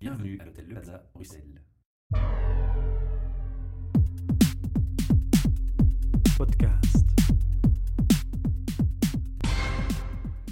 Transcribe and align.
Bienvenue 0.00 0.38
à 0.40 0.46
l'hôtel 0.46 0.64
Le 0.66 0.74
Plaza, 0.76 1.04
Bruxelles. 1.12 1.60
Podcast. 6.38 7.06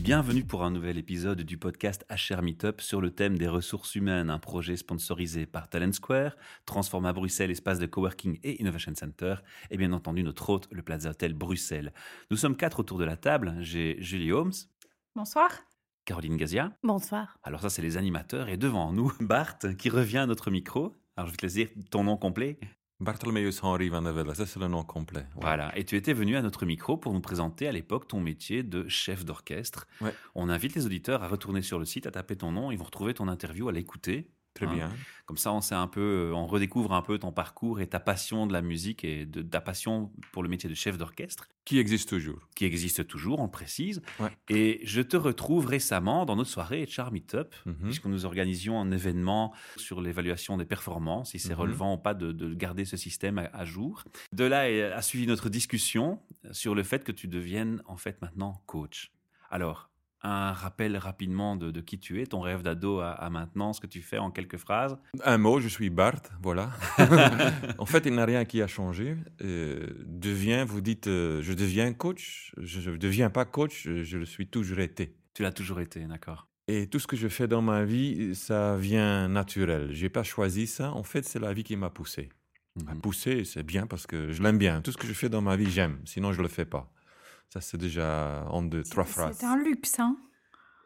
Bienvenue 0.00 0.44
pour 0.44 0.64
un 0.64 0.70
nouvel 0.70 0.98
épisode 0.98 1.40
du 1.40 1.56
podcast 1.56 2.04
HR 2.10 2.42
Meetup 2.42 2.82
sur 2.82 3.00
le 3.00 3.10
thème 3.10 3.38
des 3.38 3.48
ressources 3.48 3.94
humaines, 3.94 4.28
un 4.28 4.38
projet 4.38 4.76
sponsorisé 4.76 5.46
par 5.46 5.70
Talent 5.70 5.92
Square, 5.92 6.36
Transforma 6.66 7.14
Bruxelles, 7.14 7.50
espace 7.50 7.78
de 7.78 7.86
coworking 7.86 8.38
et 8.42 8.60
innovation 8.60 8.94
center, 8.94 9.36
et 9.70 9.78
bien 9.78 9.92
entendu 9.92 10.22
notre 10.22 10.50
hôte, 10.50 10.68
le 10.70 10.82
Plaza 10.82 11.08
Hotel 11.08 11.32
Bruxelles. 11.32 11.94
Nous 12.30 12.36
sommes 12.36 12.54
quatre 12.54 12.80
autour 12.80 12.98
de 12.98 13.04
la 13.04 13.16
table. 13.16 13.56
J'ai 13.60 13.96
Julie 14.02 14.30
Holmes, 14.30 14.52
Bonsoir. 15.14 15.50
Caroline 16.08 16.38
Gazia. 16.38 16.72
Bonsoir. 16.82 17.38
Alors 17.42 17.60
ça, 17.60 17.68
c'est 17.68 17.82
les 17.82 17.98
animateurs. 17.98 18.48
Et 18.48 18.56
devant 18.56 18.92
nous, 18.92 19.12
Bart, 19.20 19.58
qui 19.76 19.90
revient 19.90 20.16
à 20.16 20.26
notre 20.26 20.50
micro. 20.50 20.96
Alors 21.18 21.26
je 21.26 21.32
vais 21.32 21.36
te 21.36 21.44
laisser 21.44 21.66
dire 21.66 21.84
ton 21.90 22.04
nom 22.04 22.16
complet. 22.16 22.58
Bartholomeus 22.98 23.60
Henri 23.62 23.90
Van 23.90 24.00
Velde, 24.00 24.34
ça 24.34 24.46
c'est 24.46 24.58
le 24.58 24.68
nom 24.68 24.84
complet. 24.84 25.26
Voilà. 25.36 25.76
Et 25.76 25.84
tu 25.84 25.96
étais 25.96 26.14
venu 26.14 26.36
à 26.36 26.40
notre 26.40 26.64
micro 26.64 26.96
pour 26.96 27.12
nous 27.12 27.20
présenter 27.20 27.68
à 27.68 27.72
l'époque 27.72 28.08
ton 28.08 28.20
métier 28.20 28.62
de 28.62 28.88
chef 28.88 29.26
d'orchestre. 29.26 29.86
Ouais. 30.00 30.14
On 30.34 30.48
invite 30.48 30.74
les 30.76 30.86
auditeurs 30.86 31.22
à 31.22 31.28
retourner 31.28 31.60
sur 31.60 31.78
le 31.78 31.84
site, 31.84 32.06
à 32.06 32.10
taper 32.10 32.36
ton 32.36 32.52
nom. 32.52 32.70
Ils 32.70 32.78
vont 32.78 32.86
retrouver 32.86 33.12
ton 33.12 33.28
interview, 33.28 33.68
à 33.68 33.72
l'écouter. 33.72 34.30
Très 34.58 34.66
Hein. 34.66 34.74
bien. 34.74 34.90
Comme 35.26 35.36
ça, 35.36 35.52
on 35.52 35.60
sait 35.60 35.74
un 35.74 35.88
peu, 35.88 36.32
on 36.34 36.46
redécouvre 36.46 36.94
un 36.94 37.02
peu 37.02 37.18
ton 37.18 37.32
parcours 37.32 37.80
et 37.82 37.86
ta 37.86 38.00
passion 38.00 38.46
de 38.46 38.52
la 38.54 38.62
musique 38.62 39.04
et 39.04 39.26
de 39.26 39.42
ta 39.42 39.60
passion 39.60 40.10
pour 40.32 40.42
le 40.42 40.48
métier 40.48 40.70
de 40.70 40.74
chef 40.74 40.96
d'orchestre, 40.96 41.46
Qui 41.66 41.78
existe 41.78 42.08
toujours. 42.08 42.48
qui 42.54 42.64
existe 42.64 43.06
toujours, 43.06 43.38
on 43.40 43.44
le 43.44 43.50
précise. 43.50 44.00
Ouais. 44.20 44.30
Et 44.48 44.80
je 44.84 45.02
te 45.02 45.18
retrouve 45.18 45.66
récemment 45.66 46.24
dans 46.24 46.34
notre 46.34 46.48
soirée 46.48 46.86
HR 46.86 47.12
Meetup, 47.12 47.54
Mhm. 47.66 47.74
puisque 47.84 48.06
nous 48.06 48.24
organisions 48.24 48.80
un 48.80 48.90
événement 48.90 49.52
sur 49.76 50.00
l'évaluation 50.00 50.56
des 50.56 50.64
performances, 50.64 51.32
si 51.32 51.38
c'est 51.38 51.50
Mhm. 51.52 51.60
relevant 51.60 51.94
ou 51.94 51.98
pas 51.98 52.14
de, 52.14 52.32
de 52.32 52.54
garder 52.54 52.86
ce 52.86 52.96
système 52.96 53.36
à, 53.38 53.50
à 53.52 53.66
jour. 53.66 54.04
De 54.32 54.44
là 54.44 54.60
a 54.96 55.02
suivi 55.02 55.26
notre 55.26 55.50
discussion 55.50 56.20
sur 56.52 56.74
le 56.74 56.82
fait 56.82 57.04
que 57.04 57.12
tu 57.12 57.28
deviennes 57.28 57.82
en 57.86 57.96
fait 57.98 58.20
maintenant 58.22 58.62
coach. 58.64 59.12
Alors, 59.50 59.87
un 60.22 60.52
rappel 60.52 60.96
rapidement 60.96 61.54
de, 61.56 61.70
de 61.70 61.80
qui 61.80 61.98
tu 61.98 62.20
es, 62.20 62.26
ton 62.26 62.40
rêve 62.40 62.62
d'ado 62.62 62.98
à, 63.00 63.10
à 63.10 63.30
maintenant, 63.30 63.72
ce 63.72 63.80
que 63.80 63.86
tu 63.86 64.02
fais 64.02 64.18
en 64.18 64.30
quelques 64.30 64.56
phrases? 64.56 64.98
Un 65.24 65.38
mot, 65.38 65.60
je 65.60 65.68
suis 65.68 65.90
Bart, 65.90 66.20
voilà. 66.42 66.70
en 67.78 67.86
fait, 67.86 68.04
il 68.06 68.12
n'y 68.12 68.18
a 68.18 68.24
rien 68.24 68.44
qui 68.44 68.60
a 68.62 68.66
changé. 68.66 69.16
Euh, 69.42 69.86
deviens, 70.06 70.64
vous 70.64 70.80
dites, 70.80 71.06
euh, 71.06 71.40
je 71.42 71.52
deviens 71.52 71.92
coach. 71.92 72.52
Je 72.58 72.90
ne 72.90 72.96
deviens 72.96 73.30
pas 73.30 73.44
coach, 73.44 73.86
je, 73.88 74.18
le 74.18 74.24
suis 74.24 74.46
toujours 74.48 74.80
été. 74.80 75.14
Tu 75.34 75.42
l'as 75.42 75.52
toujours 75.52 75.80
été, 75.80 76.04
d'accord. 76.06 76.48
Et 76.66 76.86
tout 76.88 76.98
ce 76.98 77.06
que 77.06 77.16
je 77.16 77.28
fais 77.28 77.48
dans 77.48 77.62
ma 77.62 77.84
vie, 77.84 78.34
ça 78.34 78.76
vient 78.76 79.28
naturel. 79.28 79.90
Je 79.92 80.02
n'ai 80.02 80.08
pas 80.10 80.22
choisi 80.22 80.66
ça. 80.66 80.92
En 80.92 81.02
fait, 81.02 81.24
c'est 81.24 81.38
la 81.38 81.52
vie 81.52 81.64
qui 81.64 81.76
m'a 81.76 81.90
poussé. 81.90 82.28
M'a 82.84 82.92
Mhm. 82.94 83.00
poussé, 83.00 83.44
c'est 83.44 83.62
bien 83.62 83.86
parce 83.86 84.06
que 84.06 84.30
je 84.32 84.42
l'aime 84.42 84.58
bien. 84.58 84.82
Tout 84.82 84.92
ce 84.92 84.96
que 84.98 85.06
je 85.06 85.12
fais 85.12 85.28
dans 85.28 85.40
ma 85.42 85.56
vie, 85.56 85.70
j'aime. 85.70 85.98
Sinon, 86.04 86.32
je 86.32 86.38
ne 86.38 86.42
le 86.42 86.48
fais 86.48 86.64
pas. 86.66 86.92
Ça, 87.48 87.60
c'est 87.60 87.78
déjà 87.78 88.44
en 88.50 88.62
deux, 88.62 88.82
trois 88.82 89.04
phrases. 89.04 89.38
C'est 89.38 89.46
un 89.46 89.56
luxe, 89.62 89.98
hein 89.98 90.16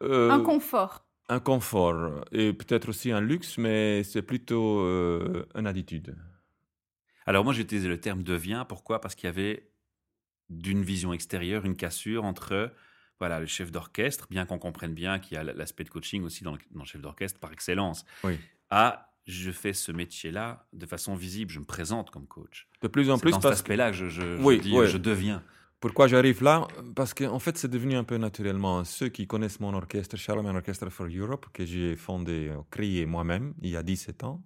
Euh, 0.03 0.31
un 0.31 0.41
confort. 0.41 1.05
Un 1.29 1.41
confort 1.41 2.25
et 2.33 2.53
peut-être 2.53 2.89
aussi 2.89 3.11
un 3.13 3.21
luxe, 3.21 3.57
mais 3.59 4.03
c'est 4.05 4.23
plutôt 4.23 4.81
euh, 4.81 5.47
une 5.55 5.67
attitude. 5.67 6.17
Alors 7.27 7.45
moi, 7.45 7.53
j'ai 7.53 7.63
utilisé 7.63 7.89
le 7.89 7.99
terme 8.01 8.23
devient. 8.23 8.65
Pourquoi? 8.69 9.01
Parce 9.01 9.15
qu'il 9.15 9.27
y 9.27 9.31
avait 9.31 9.69
d'une 10.51 10.83
vision 10.83 11.13
extérieure 11.13 11.65
une 11.65 11.77
cassure 11.77 12.25
entre 12.25 12.73
voilà 13.21 13.39
le 13.39 13.47
chef 13.47 13.71
d'orchestre, 13.71 14.27
bien 14.31 14.45
qu'on 14.45 14.59
comprenne 14.59 14.95
bien 14.95 15.21
qu'il 15.21 15.37
y 15.37 15.39
a 15.39 15.45
l'aspect 15.45 15.85
de 15.85 15.91
coaching 15.91 16.25
aussi 16.25 16.43
dans 16.43 16.53
le, 16.53 16.59
dans 16.73 16.81
le 16.81 16.87
chef 16.87 17.01
d'orchestre 17.01 17.39
par 17.39 17.53
excellence, 17.53 18.05
Oui. 18.25 18.39
à 18.69 19.09
je 19.29 19.53
fais 19.53 19.73
ce 19.73 19.93
métier-là 19.93 20.67
de 20.73 20.85
façon 20.85 21.15
visible, 21.15 21.49
je 21.53 21.61
me 21.61 21.65
présente 21.65 22.11
comme 22.11 22.27
coach. 22.27 22.67
De 22.83 22.89
plus 22.89 23.09
en 23.11 23.17
C'est 23.17 23.23
plus, 23.23 23.31
dans 23.31 23.37
cet 23.37 23.43
parce 23.45 23.55
aspect-là 23.61 23.91
que 23.93 23.97
je, 23.97 24.09
je, 24.09 24.37
je 24.37 24.43
Oui, 24.43 24.59
dis 24.59 24.77
ouais. 24.77 24.89
je 24.89 24.99
deviens. 24.99 25.45
Pourquoi 25.83 26.07
j'arrive 26.07 26.45
là? 26.45 26.69
Parce 26.95 27.13
qu'en 27.13 27.41
fait, 27.41 27.59
c'est 27.59 27.67
devenu 27.67 27.97
un 27.97 28.05
peu 28.05 28.17
naturellement. 28.17 28.85
Ceux 28.85 29.09
qui 29.09 29.27
connaissent 29.27 29.59
mon 29.59 29.75
orchestre, 29.75 30.17
Charlemagne 30.17 30.55
Orchestra 30.55 30.89
for 30.91 31.09
Europe, 31.09 31.47
que 31.53 31.67
j'ai 31.67 31.97
fondé, 31.97 32.51
euh, 32.51 32.63
créé 32.71 33.05
moi-même 33.05 33.53
il 33.61 33.71
y 33.71 33.77
a 33.77 33.83
17 33.83 34.23
ans, 34.23 34.41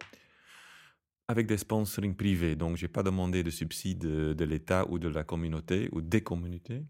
avec 1.29 1.47
des 1.47 1.59
sponsoring 1.59 2.17
privés. 2.17 2.57
Donc, 2.57 2.79
je 2.79 2.87
n'ai 2.87 2.89
pas 2.89 3.03
demandé 3.03 3.43
de 3.43 3.51
subsides 3.51 3.99
de, 3.99 4.33
de 4.33 4.45
l'État 4.47 4.87
ou 4.89 4.99
de 4.99 5.09
la 5.09 5.25
communauté 5.25 5.91
ou 5.93 6.01
des 6.01 6.23
communautés. 6.23 6.83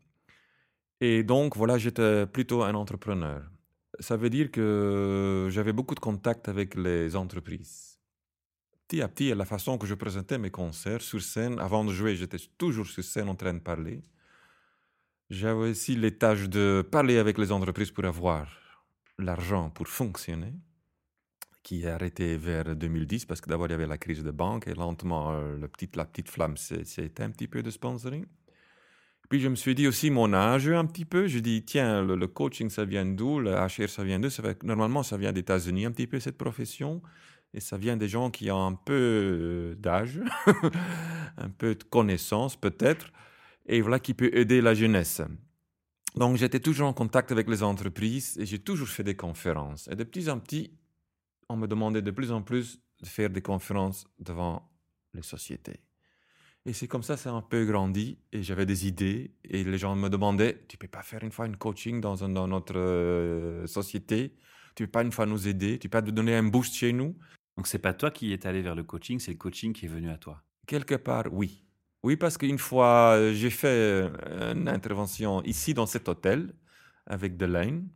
Et 1.00 1.24
donc, 1.24 1.56
voilà, 1.56 1.76
j'étais 1.76 2.24
plutôt 2.26 2.62
un 2.62 2.74
entrepreneur. 2.76 3.42
Ça 3.98 4.16
veut 4.16 4.30
dire 4.30 4.52
que 4.52 5.48
j'avais 5.50 5.72
beaucoup 5.72 5.96
de 5.96 6.00
contacts 6.00 6.48
avec 6.48 6.76
les 6.76 7.16
entreprises. 7.16 7.98
Petit 8.86 9.02
à 9.02 9.08
petit, 9.08 9.34
la 9.34 9.44
façon 9.44 9.76
que 9.76 9.88
je 9.88 9.94
présentais 9.94 10.38
mes 10.38 10.52
concerts 10.52 11.02
sur 11.02 11.20
scène, 11.20 11.58
avant 11.58 11.84
de 11.84 11.92
jouer, 11.92 12.14
j'étais 12.14 12.38
toujours 12.56 12.86
sur 12.86 13.02
scène 13.02 13.28
en 13.28 13.34
train 13.34 13.52
de 13.52 13.58
parler. 13.58 14.02
J'avais 15.28 15.70
aussi 15.70 15.96
les 15.96 16.16
tâches 16.16 16.48
de 16.48 16.86
parler 16.88 17.18
avec 17.18 17.36
les 17.38 17.50
entreprises 17.50 17.90
pour 17.90 18.04
avoir 18.04 18.46
l'argent 19.18 19.70
pour 19.70 19.88
fonctionner, 19.88 20.54
qui 21.64 21.82
est 21.82 21.88
arrêté 21.88 22.36
vers 22.36 22.76
2010 22.76 23.24
parce 23.24 23.40
que 23.40 23.48
d'abord 23.48 23.66
il 23.66 23.72
y 23.72 23.74
avait 23.74 23.88
la 23.88 23.98
crise 23.98 24.22
de 24.22 24.30
banque 24.30 24.68
et 24.68 24.74
lentement 24.74 25.32
euh, 25.32 25.56
le 25.56 25.66
petit, 25.66 25.88
la 25.96 26.04
petite 26.04 26.28
flamme 26.28 26.56
s'est 26.56 27.20
un 27.20 27.30
petit 27.30 27.48
peu 27.48 27.62
de 27.62 27.70
sponsoring. 27.70 28.24
Puis 29.28 29.40
je 29.40 29.48
me 29.48 29.56
suis 29.56 29.74
dit 29.74 29.88
aussi 29.88 30.10
mon 30.10 30.32
âge 30.32 30.68
un 30.68 30.86
petit 30.86 31.04
peu. 31.04 31.26
Je 31.26 31.40
dis 31.40 31.64
tiens 31.64 32.02
le, 32.02 32.14
le 32.14 32.28
coaching 32.28 32.70
ça 32.70 32.84
vient 32.84 33.04
d'où, 33.04 33.40
le 33.40 33.50
HR 33.50 33.88
ça 33.88 34.04
vient 34.04 34.20
d'où? 34.20 34.28
Normalement 34.62 35.02
ça 35.02 35.16
vient 35.16 35.32
des 35.32 35.40
États-Unis 35.40 35.86
un 35.86 35.90
petit 35.90 36.06
peu 36.06 36.20
cette 36.20 36.38
profession 36.38 37.02
et 37.52 37.58
ça 37.58 37.76
vient 37.76 37.96
des 37.96 38.06
gens 38.06 38.30
qui 38.30 38.48
ont 38.52 38.64
un 38.64 38.74
peu 38.74 38.92
euh, 38.92 39.74
d'âge, 39.74 40.20
un 41.36 41.48
peu 41.48 41.74
de 41.74 41.82
connaissance 41.82 42.54
peut-être 42.54 43.10
et 43.66 43.80
voilà 43.80 43.98
qui 43.98 44.14
peut 44.14 44.30
aider 44.34 44.60
la 44.60 44.74
jeunesse. 44.74 45.22
Donc 46.16 46.36
j'étais 46.36 46.60
toujours 46.60 46.88
en 46.88 46.92
contact 46.94 47.30
avec 47.32 47.48
les 47.48 47.62
entreprises 47.62 48.38
et 48.38 48.46
j'ai 48.46 48.58
toujours 48.58 48.88
fait 48.88 49.04
des 49.04 49.16
conférences. 49.16 49.88
Et 49.88 49.96
de 49.96 50.04
petit 50.04 50.30
en 50.30 50.38
petit, 50.40 50.72
on 51.48 51.56
me 51.56 51.66
demandait 51.66 52.02
de 52.02 52.10
plus 52.10 52.32
en 52.32 52.42
plus 52.42 52.80
de 53.02 53.06
faire 53.06 53.30
des 53.30 53.42
conférences 53.42 54.06
devant 54.18 54.70
les 55.14 55.22
sociétés. 55.22 55.80
Et 56.64 56.72
c'est 56.72 56.88
comme 56.88 57.02
ça, 57.04 57.16
ça 57.16 57.30
a 57.30 57.32
un 57.32 57.42
peu 57.42 57.64
grandi 57.64 58.18
et 58.32 58.42
j'avais 58.42 58.66
des 58.66 58.88
idées 58.88 59.34
et 59.44 59.62
les 59.62 59.78
gens 59.78 59.94
me 59.94 60.08
demandaient, 60.08 60.64
tu 60.68 60.76
peux 60.76 60.88
pas 60.88 61.02
faire 61.02 61.22
une 61.22 61.30
fois 61.30 61.46
une 61.46 61.56
coaching 61.56 62.00
dans, 62.00 62.24
un- 62.24 62.28
dans 62.28 62.48
notre 62.48 62.76
euh, 62.76 63.66
société? 63.66 64.34
Tu 64.74 64.84
peux 64.86 64.90
pas 64.90 65.02
une 65.02 65.12
fois 65.12 65.26
nous 65.26 65.46
aider? 65.48 65.78
Tu 65.78 65.88
peux 65.88 65.98
pas 66.00 66.02
nous 66.02 66.12
donner 66.12 66.34
un 66.34 66.42
boost 66.42 66.74
chez 66.74 66.92
nous 66.92 67.16
Donc 67.56 67.66
c'est 67.68 67.78
pas 67.78 67.94
toi 67.94 68.10
qui 68.10 68.32
est 68.32 68.46
allé 68.46 68.62
vers 68.62 68.74
le 68.74 68.82
coaching, 68.84 69.20
c'est 69.20 69.30
le 69.32 69.36
coaching 69.38 69.72
qui 69.72 69.86
est 69.86 69.88
venu 69.88 70.10
à 70.10 70.18
toi. 70.18 70.42
Quelque 70.66 70.96
part, 70.96 71.26
oui. 71.32 71.65
Oui, 72.06 72.16
parce 72.16 72.38
qu'une 72.38 72.56
fois, 72.58 73.16
euh, 73.16 73.32
j'ai 73.34 73.50
fait 73.50 73.66
euh, 73.66 74.54
une 74.54 74.68
intervention 74.68 75.42
ici 75.42 75.74
dans 75.74 75.86
cet 75.86 76.08
hôtel 76.08 76.54
avec 77.04 77.36
Delaine, 77.36 77.88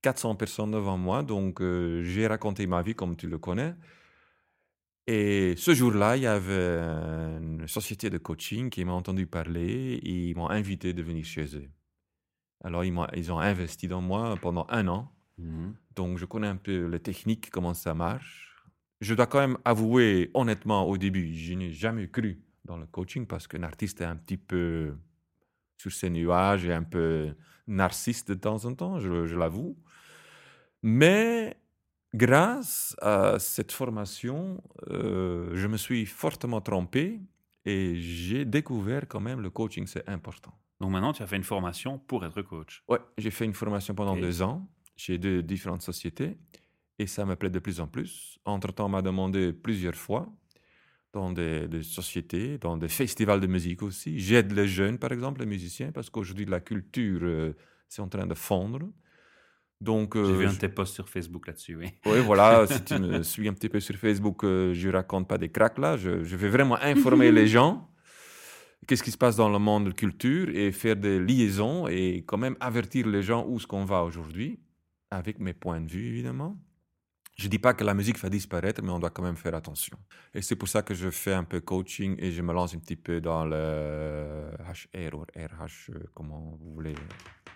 400 0.00 0.34
personnes 0.34 0.70
devant 0.70 0.96
moi, 0.96 1.22
donc 1.22 1.60
euh, 1.60 2.02
j'ai 2.04 2.26
raconté 2.26 2.66
ma 2.66 2.80
vie 2.80 2.94
comme 2.94 3.16
tu 3.16 3.26
le 3.28 3.36
connais. 3.36 3.74
Et 5.06 5.56
ce 5.58 5.74
jour-là, 5.74 6.16
il 6.16 6.22
y 6.22 6.26
avait 6.26 6.78
une 7.42 7.68
société 7.68 8.08
de 8.08 8.16
coaching 8.16 8.70
qui 8.70 8.82
m'a 8.86 8.92
entendu 8.92 9.26
parler 9.26 10.00
et 10.02 10.30
ils 10.30 10.34
m'ont 10.34 10.48
invité 10.48 10.94
de 10.94 11.02
venir 11.02 11.26
chez 11.26 11.54
eux. 11.54 11.68
Alors, 12.64 12.82
ils, 12.82 12.94
m'ont- 12.94 13.12
ils 13.14 13.30
ont 13.30 13.40
investi 13.40 13.88
dans 13.88 14.00
moi 14.00 14.38
pendant 14.40 14.66
un 14.70 14.88
an. 14.88 15.12
Mhm. 15.36 15.74
Donc, 15.96 16.16
je 16.16 16.24
connais 16.24 16.48
un 16.48 16.56
peu 16.56 16.86
les 16.86 17.00
techniques, 17.00 17.50
comment 17.50 17.74
ça 17.74 17.92
marche. 17.92 18.56
Je 19.02 19.12
dois 19.12 19.26
quand 19.26 19.40
même 19.40 19.58
avouer, 19.66 20.30
honnêtement, 20.32 20.88
au 20.88 20.96
début, 20.96 21.34
je 21.34 21.52
n'ai 21.52 21.72
jamais 21.72 22.08
cru 22.08 22.43
dans 22.64 22.76
le 22.76 22.86
coaching 22.86 23.26
parce 23.26 23.46
qu'un 23.46 23.62
artiste 23.62 24.00
est 24.00 24.04
un 24.04 24.16
petit 24.16 24.36
peu 24.36 24.94
sur 25.76 25.92
ses 25.92 26.10
nuages 26.10 26.64
et 26.64 26.72
un 26.72 26.82
peu 26.82 27.34
narcisse 27.66 28.24
de 28.24 28.34
temps 28.34 28.64
en 28.64 28.74
temps, 28.74 28.98
je, 28.98 29.26
je 29.26 29.36
l'avoue. 29.36 29.76
Mais 30.82 31.56
grâce 32.14 32.94
à 33.00 33.38
cette 33.38 33.72
formation, 33.72 34.62
euh, 34.90 35.50
je 35.54 35.66
me 35.66 35.76
suis 35.76 36.06
fortement 36.06 36.60
trompé 36.60 37.20
et 37.64 37.96
j'ai 37.96 38.44
découvert 38.44 39.08
quand 39.08 39.20
même 39.20 39.40
le 39.40 39.50
coaching, 39.50 39.86
c'est 39.86 40.08
important. 40.08 40.52
Donc 40.80 40.90
maintenant, 40.90 41.12
tu 41.12 41.22
as 41.22 41.26
fait 41.26 41.36
une 41.36 41.44
formation 41.44 41.98
pour 41.98 42.24
être 42.24 42.42
coach. 42.42 42.82
Ouais, 42.88 42.98
j'ai 43.16 43.30
fait 43.30 43.44
une 43.44 43.54
formation 43.54 43.94
pendant 43.94 44.16
deux 44.16 44.42
ans 44.42 44.68
chez 44.96 45.18
deux 45.18 45.42
différentes 45.42 45.82
sociétés 45.82 46.36
et 46.98 47.06
ça 47.06 47.24
me 47.24 47.36
plaît 47.36 47.50
de 47.50 47.58
plus 47.58 47.80
en 47.80 47.86
plus. 47.86 48.38
Entre-temps, 48.44 48.86
on 48.86 48.90
m'a 48.90 49.02
demandé 49.02 49.52
plusieurs 49.52 49.94
fois 49.94 50.30
dans 51.14 51.32
des, 51.32 51.68
des 51.68 51.82
sociétés, 51.82 52.58
dans 52.58 52.76
des 52.76 52.88
festivals 52.88 53.40
de 53.40 53.46
musique 53.46 53.82
aussi. 53.82 54.18
J'aide 54.18 54.52
les 54.52 54.66
jeunes, 54.66 54.98
par 54.98 55.12
exemple, 55.12 55.40
les 55.40 55.46
musiciens, 55.46 55.92
parce 55.92 56.10
qu'aujourd'hui, 56.10 56.44
la 56.44 56.60
culture, 56.60 57.20
euh, 57.22 57.52
c'est 57.88 58.02
en 58.02 58.08
train 58.08 58.26
de 58.26 58.34
fondre. 58.34 58.80
Donc, 59.80 60.14
J'ai 60.16 60.22
euh, 60.22 60.36
vu 60.36 60.46
un 60.46 60.52
de 60.52 60.58
tes 60.58 60.68
posts 60.68 60.94
sur 60.94 61.08
Facebook 61.08 61.46
là-dessus, 61.46 61.76
oui. 61.76 61.86
oui, 62.06 62.18
voilà, 62.20 62.66
si 62.70 62.82
tu 62.84 62.98
me 62.98 63.22
suis 63.22 63.48
un 63.48 63.52
petit 63.52 63.68
peu 63.68 63.80
sur 63.80 63.94
Facebook, 63.94 64.44
euh, 64.44 64.74
je 64.74 64.88
raconte 64.88 65.28
pas 65.28 65.38
des 65.38 65.50
cracks 65.50 65.78
là. 65.78 65.96
Je, 65.96 66.24
je 66.24 66.36
vais 66.36 66.48
vraiment 66.48 66.76
informer 66.82 67.30
les 67.30 67.46
gens. 67.56 67.88
Qu'est-ce 68.86 69.02
qui 69.02 69.12
se 69.12 69.18
passe 69.18 69.36
dans 69.36 69.48
le 69.48 69.58
monde 69.58 69.84
de 69.84 69.88
la 69.90 69.94
culture 69.94 70.48
et 70.50 70.70
faire 70.72 70.96
des 70.96 71.18
liaisons 71.18 71.86
et 71.88 72.24
quand 72.26 72.36
même 72.36 72.56
avertir 72.60 73.06
les 73.06 73.22
gens 73.22 73.46
où 73.48 73.58
ce 73.58 73.66
qu'on 73.66 73.84
va 73.84 74.02
aujourd'hui, 74.02 74.60
avec 75.10 75.38
mes 75.38 75.54
points 75.54 75.80
de 75.80 75.90
vue 75.90 76.06
évidemment. 76.08 76.58
Je 77.36 77.46
ne 77.46 77.50
dis 77.50 77.58
pas 77.58 77.74
que 77.74 77.82
la 77.82 77.94
musique 77.94 78.18
va 78.18 78.28
disparaître, 78.28 78.80
mais 78.82 78.90
on 78.90 79.00
doit 79.00 79.10
quand 79.10 79.22
même 79.22 79.36
faire 79.36 79.54
attention. 79.54 79.96
Et 80.34 80.42
c'est 80.42 80.54
pour 80.54 80.68
ça 80.68 80.82
que 80.82 80.94
je 80.94 81.10
fais 81.10 81.32
un 81.32 81.42
peu 81.42 81.60
coaching 81.60 82.14
et 82.18 82.30
je 82.30 82.42
me 82.42 82.52
lance 82.52 82.74
un 82.74 82.78
petit 82.78 82.96
peu 82.96 83.20
dans 83.20 83.44
le 83.44 84.50
HR 84.92 85.14
ou 85.14 85.22
RH, 85.36 85.90
comment 86.14 86.56
vous 86.60 86.74
voulez 86.74 86.94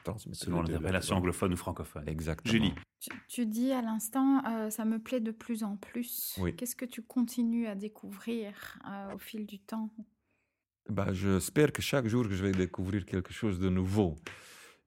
transmettre. 0.02 0.38
Selon 0.38 0.62
relations 0.62 1.16
anglophones 1.16 1.52
ou 1.52 1.56
francophones. 1.56 2.08
Exactement. 2.08 2.52
Julie. 2.52 2.74
Tu, 3.00 3.10
tu 3.28 3.46
dis 3.46 3.70
à 3.70 3.80
l'instant, 3.80 4.44
euh, 4.46 4.70
ça 4.70 4.84
me 4.84 4.98
plaît 4.98 5.20
de 5.20 5.30
plus 5.30 5.62
en 5.62 5.76
plus. 5.76 6.36
Oui. 6.40 6.56
Qu'est-ce 6.56 6.74
que 6.74 6.84
tu 6.84 7.02
continues 7.02 7.68
à 7.68 7.76
découvrir 7.76 8.78
euh, 8.84 9.14
au 9.14 9.18
fil 9.18 9.46
du 9.46 9.60
temps? 9.60 9.90
Bah, 10.88 11.12
J'espère 11.12 11.72
que 11.72 11.82
chaque 11.82 12.08
jour, 12.08 12.26
que 12.26 12.34
je 12.34 12.44
vais 12.44 12.52
découvrir 12.52 13.06
quelque 13.06 13.32
chose 13.32 13.60
de 13.60 13.68
nouveau. 13.68 14.16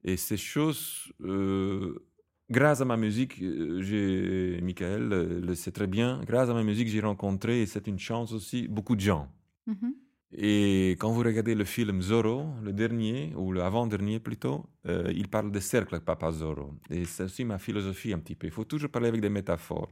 Et 0.04 0.16
ces 0.16 0.36
choses, 0.36 1.12
euh, 1.20 2.04
grâce 2.52 2.80
à 2.80 2.84
ma 2.84 2.96
musique, 2.96 3.42
euh, 3.42 3.82
j'ai, 3.82 4.60
Michael 4.62 5.12
euh, 5.12 5.40
le 5.40 5.54
sait 5.54 5.72
très 5.72 5.88
bien, 5.88 6.20
grâce 6.24 6.48
à 6.48 6.54
ma 6.54 6.62
musique, 6.62 6.88
j'ai 6.88 7.00
rencontré, 7.00 7.62
et 7.62 7.66
c'est 7.66 7.86
une 7.86 7.98
chance 7.98 8.32
aussi, 8.32 8.68
beaucoup 8.68 8.94
de 8.94 9.00
gens. 9.00 9.28
Mhm. 9.66 9.94
Et 10.34 10.92
quand 10.98 11.10
vous 11.10 11.22
regardez 11.22 11.54
le 11.54 11.64
film 11.64 12.00
Zorro, 12.00 12.46
le 12.62 12.72
dernier, 12.72 13.32
ou 13.36 13.52
le 13.52 13.62
avant-dernier 13.62 14.18
plutôt, 14.18 14.64
euh, 14.86 15.12
il 15.14 15.28
parle 15.28 15.50
de 15.50 15.60
cercle, 15.60 16.00
Papa 16.00 16.30
Zorro. 16.30 16.74
Et 16.88 17.04
c'est 17.04 17.24
aussi 17.24 17.44
ma 17.44 17.58
philosophie 17.58 18.12
un 18.14 18.18
petit 18.18 18.34
peu. 18.34 18.46
Il 18.46 18.52
faut 18.52 18.64
toujours 18.64 18.90
parler 18.90 19.08
avec 19.08 19.20
des 19.20 19.28
métaphores. 19.28 19.90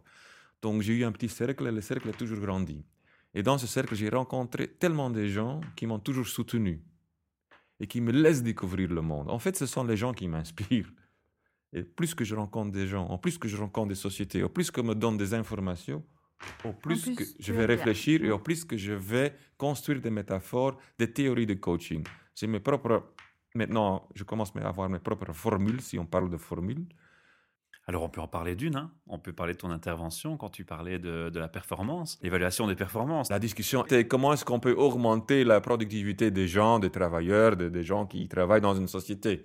Donc 0.63 0.81
j'ai 0.81 0.95
eu 0.95 1.05
un 1.05 1.13
petit 1.13 1.29
cercle 1.29 1.67
et 1.67 1.73
le 1.73 1.83
cercle 1.83 2.09
a 2.09 2.13
toujours 2.13 2.39
grandi. 2.39 2.83
Et 3.35 3.43
dans 3.43 3.59
ce 3.59 3.67
cercle, 3.67 3.95
j'ai 3.95 4.09
rencontré 4.09 4.67
tellement 4.67 5.11
de 5.11 5.27
gens 5.27 5.61
qui 5.77 5.87
m'ont 5.87 5.99
toujours 5.99 6.27
soutenu 6.27 6.83
et 7.79 7.87
qui 7.87 8.01
me 8.01 8.11
laissent 8.11 8.43
découvrir 8.43 8.89
le 8.91 9.03
monde. 9.03 9.31
En 9.31 9.39
fait, 9.39 9.57
ce 9.57 9.67
sont 9.67 9.85
les 9.85 9.97
gens 9.97 10.15
qui 10.15 10.27
m'inspirent. 10.27 10.91
Et 11.73 11.83
plus 11.83 12.15
que 12.15 12.25
je 12.25 12.35
rencontre 12.35 12.73
des 12.73 12.87
gens, 12.87 13.07
en 13.07 13.19
plus 13.19 13.39
que 13.39 13.47
je 13.49 13.57
rencontre 13.57 13.89
des 13.89 13.95
sociétés, 13.95 14.43
au 14.43 14.49
plus 14.49 14.71
que 14.71 14.81
me 14.81 14.95
donnent 14.95 15.17
des 15.19 15.35
informations, 15.35 16.03
au 16.65 16.73
plus, 16.73 17.03
plus 17.03 17.15
que 17.15 17.25
je 17.39 17.53
vais 17.53 17.67
réfléchir 17.67 18.25
et 18.25 18.29
Mm. 18.29 18.33
au 18.33 18.39
plus 18.39 18.65
que 18.65 18.77
je 18.77 18.93
vais 18.93 19.35
construire 19.57 20.01
des 20.01 20.11
métaphores, 20.11 20.77
des 20.99 21.13
théories 21.13 21.47
de 21.47 21.55
coaching. 21.55 22.03
J'ai 22.35 22.47
mes 22.47 22.61
propres... 22.61 23.15
Maintenant, 23.55 24.09
je 24.15 24.23
commence 24.25 24.53
à 24.57 24.69
avoir 24.69 24.89
mes 24.89 25.01
propres 25.01 25.33
formules, 25.33 25.81
si 25.81 25.99
on 25.99 26.07
parle 26.07 26.31
de 26.31 26.37
formules. 26.37 26.87
Alors 27.91 28.05
on 28.05 28.09
peut 28.09 28.21
en 28.21 28.29
parler 28.29 28.55
d'une, 28.55 28.77
hein. 28.77 28.93
on 29.09 29.19
peut 29.19 29.33
parler 29.33 29.53
de 29.55 29.59
ton 29.59 29.71
intervention 29.73 30.37
quand 30.37 30.49
tu 30.51 30.65
parlais 30.65 31.01
de, 31.01 31.29
de 31.29 31.39
la 31.41 31.49
performance, 31.49 32.21
l'évaluation 32.23 32.69
des 32.69 32.77
performances. 32.77 33.29
La 33.31 33.41
discussion, 33.41 33.85
c'est 33.89 34.07
comment 34.07 34.33
est-ce 34.33 34.45
qu'on 34.45 34.61
peut 34.61 34.75
augmenter 34.77 35.43
la 35.43 35.61
productivité 35.61 36.31
des 36.31 36.47
gens, 36.47 36.79
des 36.79 36.91
travailleurs, 36.91 37.57
des, 37.57 37.69
des 37.69 37.83
gens 37.83 38.07
qui 38.07 38.29
travaillent 38.29 38.61
dans 38.61 38.77
une 38.77 38.87
société? 38.87 39.43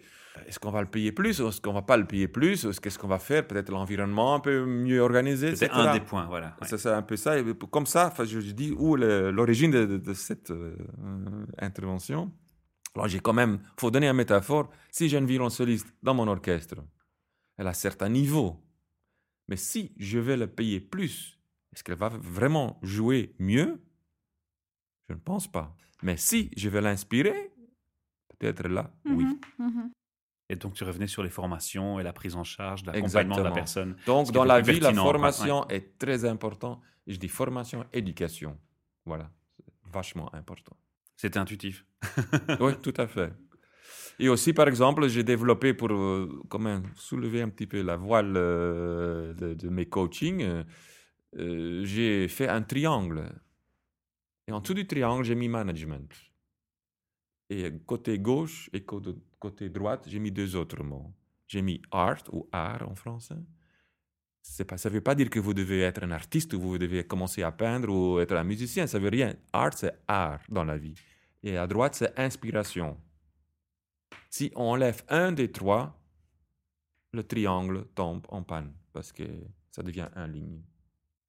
Est-ce 0.48 0.60
qu'on 0.60 0.70
va 0.70 0.82
le 0.82 0.88
payer 0.88 1.12
plus 1.12 1.42
ou 1.42 1.48
est-ce 1.48 1.60
qu'on 1.60 1.74
va 1.74 1.82
pas 1.82 1.98
le 1.98 2.06
payer 2.06 2.28
plus 2.28 2.66
Est-ce- 2.66 2.80
Qu'est-ce 2.80 3.00
qu'on 3.00 3.08
va 3.08 3.18
faire? 3.18 3.48
Peut-être 3.48 3.72
l'environnement 3.72 4.36
un 4.36 4.40
peu 4.40 4.64
mieux 4.64 5.00
organisé 5.02 5.48
etc. 5.50 5.70
un 5.74 5.94
des 5.94 6.02
points, 6.02 6.28
voilà. 6.28 6.56
ouais. 6.62 6.68
C'est 6.68 6.86
un 6.88 7.02
peu 7.02 7.16
ça. 7.16 7.40
Et 7.40 7.44
comme 7.72 7.88
ça, 7.88 8.14
je, 8.20 8.40
je 8.42 8.52
dis 8.52 8.72
où 8.78 8.96
l'origine 8.96 9.72
de, 9.72 9.86
de- 9.88 9.98
de 9.98 10.14
cette 10.14 10.52
euh, 10.52 10.76
euh, 11.04 11.46
intervention. 11.58 12.32
Alors, 12.94 13.08
j'ai 13.08 13.20
quand 13.22 13.34
même, 13.34 13.58
faut 13.80 13.90
donner 13.90 14.08
une 14.08 14.16
métaphore. 14.18 14.70
Si 14.92 15.10
j'ai 15.10 15.18
une 15.18 15.26
violoncelliste 15.26 15.88
dans 16.04 16.14
mon 16.14 16.28
orchestre, 16.28 16.76
elle 17.58 17.68
a 17.68 17.74
certains 17.74 18.10
niveaux. 18.10 18.62
Mais 19.48 19.58
si 19.58 19.94
je 19.98 20.20
vais 20.20 20.38
le 20.38 20.48
payer 20.48 20.80
plus, 20.80 21.40
est-ce 21.74 21.84
qu'elle 21.84 21.98
va 21.98 22.10
vraiment 22.10 22.80
jouer 22.82 23.36
mieux? 23.40 23.82
Je 25.10 25.14
ne 25.14 25.20
pense 25.20 25.48
pas. 25.48 25.76
Mais 26.02 26.18
si 26.18 26.50
je 26.58 26.70
vais 26.70 26.82
l'inspirer, 26.82 27.52
peut-être 28.38 28.68
là, 28.68 28.92
oui. 29.06 29.26
Mhm, 29.26 29.40
mhm. 29.60 29.92
Et 30.50 30.56
donc 30.56 30.74
tu 30.76 30.84
revenais 30.84 31.08
sur 31.08 31.24
les 31.24 31.30
formations 31.30 32.00
et 32.00 32.04
la 32.04 32.14
prise 32.14 32.36
en 32.36 32.44
charge, 32.44 32.86
l'accompagnement 32.86 33.36
de 33.38 33.42
la 33.42 33.50
Exactement. 33.50 33.54
personne. 33.54 33.96
Donc, 34.06 34.32
dans 34.32 34.44
la 34.44 34.62
vie, 34.62 34.80
la 34.80 34.94
formation 34.94 35.68
est 35.70 35.98
très 35.98 36.26
importante. 36.26 36.82
Je 37.08 37.18
dis 37.18 37.28
formation, 37.28 37.86
éducation. 37.94 38.58
Voilà, 39.06 39.32
c'est 39.56 39.66
vachement 39.92 40.34
important. 40.34 40.76
C'était 41.16 41.40
intuitif. 41.40 41.86
oui, 42.60 42.74
tout 42.82 42.94
à 42.98 43.08
fait. 43.08 43.34
Et 44.20 44.30
aussi, 44.30 44.54
par 44.54 44.68
exemple, 44.68 45.08
j'ai 45.08 45.24
développé 45.24 45.74
pour 45.74 45.92
euh, 45.92 46.82
soulever 46.96 47.42
un 47.42 47.50
petit 47.50 47.68
peu 47.68 47.82
la 47.82 47.98
voile 47.98 48.34
euh, 48.38 49.34
de, 49.34 49.70
mes 49.70 49.88
coachings, 49.88 50.42
euh, 50.42 50.64
euh, 51.38 51.84
j'ai 51.84 52.28
fait 52.28 52.48
un 52.48 52.62
triangle. 52.62 53.30
Et 54.48 54.52
en 54.52 54.62
dessous 54.62 54.74
du 54.74 54.88
triangle, 54.88 55.26
j'ai 55.26 55.36
mis 55.36 55.50
management. 55.50 56.14
Et 57.50 57.72
côté 57.86 58.18
gauche 58.20 58.70
et 58.74 58.84
côté, 58.84 59.70
droite, 59.70 60.06
j'ai 60.08 60.20
mis 60.20 60.32
deux 60.32 60.56
autres 60.56 60.82
mots. 60.84 61.12
J'ai 61.48 61.62
mis 61.62 61.82
art 61.92 62.24
ou 62.32 62.48
art 62.52 62.90
en 62.90 62.96
français. 62.96 63.36
Pas, 64.68 64.78
ça 64.78 64.90
ne 64.90 64.94
veut 64.96 65.02
pas 65.02 65.16
dire 65.16 65.30
que 65.30 65.40
vous 65.40 65.54
devez 65.54 65.82
être 65.82 66.04
un 66.04 66.12
artiste 66.12 66.54
ou 66.54 66.62
vous 66.62 66.78
devez 66.78 67.04
commencer 67.04 67.44
à 67.44 67.52
peindre 67.52 67.90
ou 67.90 68.20
être 68.20 68.36
un 68.36 68.44
musicien. 68.44 68.88
Ça 68.88 68.98
veut 68.98 69.10
rien. 69.10 69.36
Art, 69.52 69.74
c'est 69.76 69.94
art 70.08 70.42
dans 70.50 70.64
la 70.64 70.78
vie. 70.78 70.96
Et 71.44 71.58
à 71.58 71.68
droite, 71.68 71.96
c'est 71.96 72.18
inspiration. 72.18 72.98
Si 74.30 74.52
on 74.56 74.72
enlève 74.72 75.04
un 75.10 75.32
des 75.32 75.52
trois, 75.52 76.00
le 77.14 77.24
triangle 77.24 77.86
tombe 77.96 78.26
en 78.30 78.44
panne 78.44 78.74
parce 78.94 79.12
que 79.12 79.24
ça 79.72 79.84
devient 79.84 80.10
un 80.16 80.28
ligne. 80.28 80.62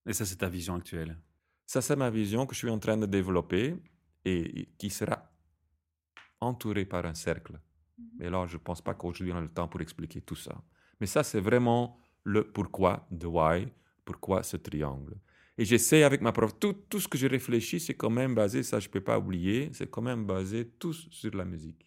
Et 0.07 0.13
ça, 0.13 0.25
c'est 0.25 0.37
ta 0.37 0.49
vision 0.49 0.75
actuelle? 0.75 1.19
Ça, 1.67 1.81
c'est 1.83 1.97
ma 1.97 2.11
vision 2.11 2.47
que 2.47 2.55
je 2.55 2.61
suis 2.61 2.71
en 2.71 2.79
train 2.79 2.97
de 2.97 3.07
développer 3.07 3.77
et 4.25 4.69
qui 4.79 4.91
sera 4.91 5.31
entourée 6.41 6.85
par 6.85 7.07
un 7.07 7.15
cercle. 7.15 7.59
Mais 8.19 8.31
là, 8.31 8.47
je 8.47 8.55
ne 8.55 8.63
pense 8.63 8.83
pas 8.83 8.95
qu'aujourd'hui 8.95 9.33
on 9.33 9.39
a 9.39 9.41
le 9.41 9.49
temps 9.49 9.69
pour 9.69 9.81
expliquer 9.81 10.21
tout 10.21 10.37
ça. 10.37 10.55
Mais 11.01 11.07
ça, 11.07 11.23
c'est 11.23 11.41
vraiment 11.41 11.99
le 12.25 12.51
pourquoi, 12.51 13.07
the 13.17 13.25
why, 13.25 13.69
pourquoi 14.05 14.43
ce 14.43 14.57
triangle. 14.57 15.17
Et 15.59 15.65
j'essaie 15.65 16.03
avec 16.03 16.21
ma 16.21 16.33
prof, 16.33 16.59
tout, 16.59 16.75
tout 16.89 17.01
ce 17.01 17.09
que 17.09 17.17
je 17.17 17.27
réfléchis, 17.27 17.81
c'est 17.81 17.95
quand 17.95 18.11
même 18.11 18.35
basé, 18.35 18.63
ça 18.63 18.79
je 18.79 18.89
ne 18.89 18.93
peux 18.93 19.01
pas 19.01 19.19
oublier, 19.19 19.71
c'est 19.73 19.91
quand 19.91 20.03
même 20.03 20.27
basé 20.27 20.69
tous 20.79 21.09
sur 21.11 21.35
la 21.35 21.45
musique. 21.45 21.86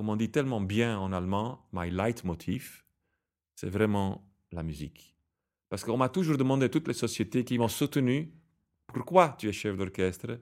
Comme 0.00 0.08
on 0.08 0.16
dit 0.16 0.30
tellement 0.30 0.62
bien 0.62 0.98
en 0.98 1.12
allemand, 1.12 1.68
my 1.74 1.90
leitmotiv, 1.90 2.86
c'est 3.54 3.68
vraiment 3.68 4.26
la 4.50 4.62
musique. 4.62 5.14
Parce 5.68 5.84
qu'on 5.84 5.98
m'a 5.98 6.08
toujours 6.08 6.38
demandé, 6.38 6.70
toutes 6.70 6.88
les 6.88 6.94
sociétés 6.94 7.44
qui 7.44 7.58
m'ont 7.58 7.68
soutenu, 7.68 8.32
pourquoi 8.86 9.36
tu 9.38 9.46
es 9.46 9.52
chef 9.52 9.76
d'orchestre? 9.76 10.40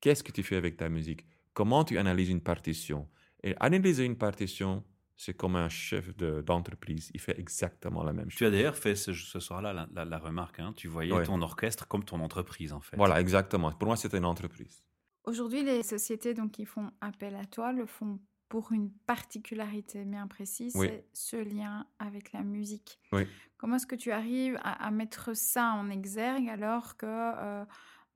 Qu'est-ce 0.00 0.22
que 0.22 0.30
tu 0.30 0.44
fais 0.44 0.54
avec 0.54 0.76
ta 0.76 0.88
musique? 0.88 1.26
Comment 1.54 1.82
tu 1.84 1.98
analyses 1.98 2.28
une 2.28 2.40
partition? 2.40 3.08
Et 3.42 3.56
analyser 3.58 4.04
une 4.04 4.16
partition, 4.16 4.84
c'est 5.16 5.34
comme 5.36 5.56
un 5.56 5.68
chef 5.68 6.16
de- 6.16 6.40
d'entreprise. 6.42 7.10
Il 7.12 7.18
fait 7.20 7.36
exactement 7.36 8.04
la 8.04 8.12
même 8.12 8.28
Tu 8.28 8.36
chose. 8.36 8.46
as 8.46 8.50
d'ailleurs 8.52 8.76
fait 8.76 8.94
ce, 8.94 9.12
ce 9.12 9.40
soir-là 9.40 9.72
la, 9.72 9.88
la- 9.92 10.04
la 10.04 10.18
remarque, 10.20 10.60
hein. 10.60 10.72
tu 10.76 10.86
voyais 10.86 11.12
Ouais. 11.12 11.24
ton 11.24 11.42
orchestre 11.42 11.88
comme 11.88 12.04
ton 12.04 12.20
entreprise 12.20 12.72
en 12.72 12.80
fait. 12.80 12.96
Voilà, 12.96 13.20
exactement. 13.20 13.72
Pour 13.72 13.86
moi, 13.88 13.96
c'est 13.96 14.14
une 14.14 14.24
entreprise. 14.24 14.84
Aujourd'hui, 15.24 15.64
les 15.64 15.82
sociétés 15.82 16.32
donc, 16.32 16.52
qui 16.52 16.64
font 16.64 16.92
appel 17.00 17.34
à 17.34 17.44
toi 17.44 17.72
le 17.72 17.86
font 17.86 18.20
pour 18.50 18.72
une 18.72 18.90
particularité 19.06 20.04
bien 20.04 20.26
précise, 20.26 20.74
Oui. 20.76 20.88
c'est 20.88 21.06
ce 21.14 21.36
lien 21.36 21.86
avec 22.00 22.32
la 22.32 22.42
musique. 22.42 22.98
Oui. 23.12 23.26
Comment 23.56 23.76
est-ce 23.76 23.86
que 23.86 23.94
tu 23.94 24.10
arrives 24.12 24.58
à, 24.62 24.86
à 24.86 24.90
mettre 24.90 25.34
ça 25.34 25.72
en 25.74 25.88
exergue 25.88 26.48
alors 26.48 26.96
que 26.96 27.06
euh, 27.06 27.64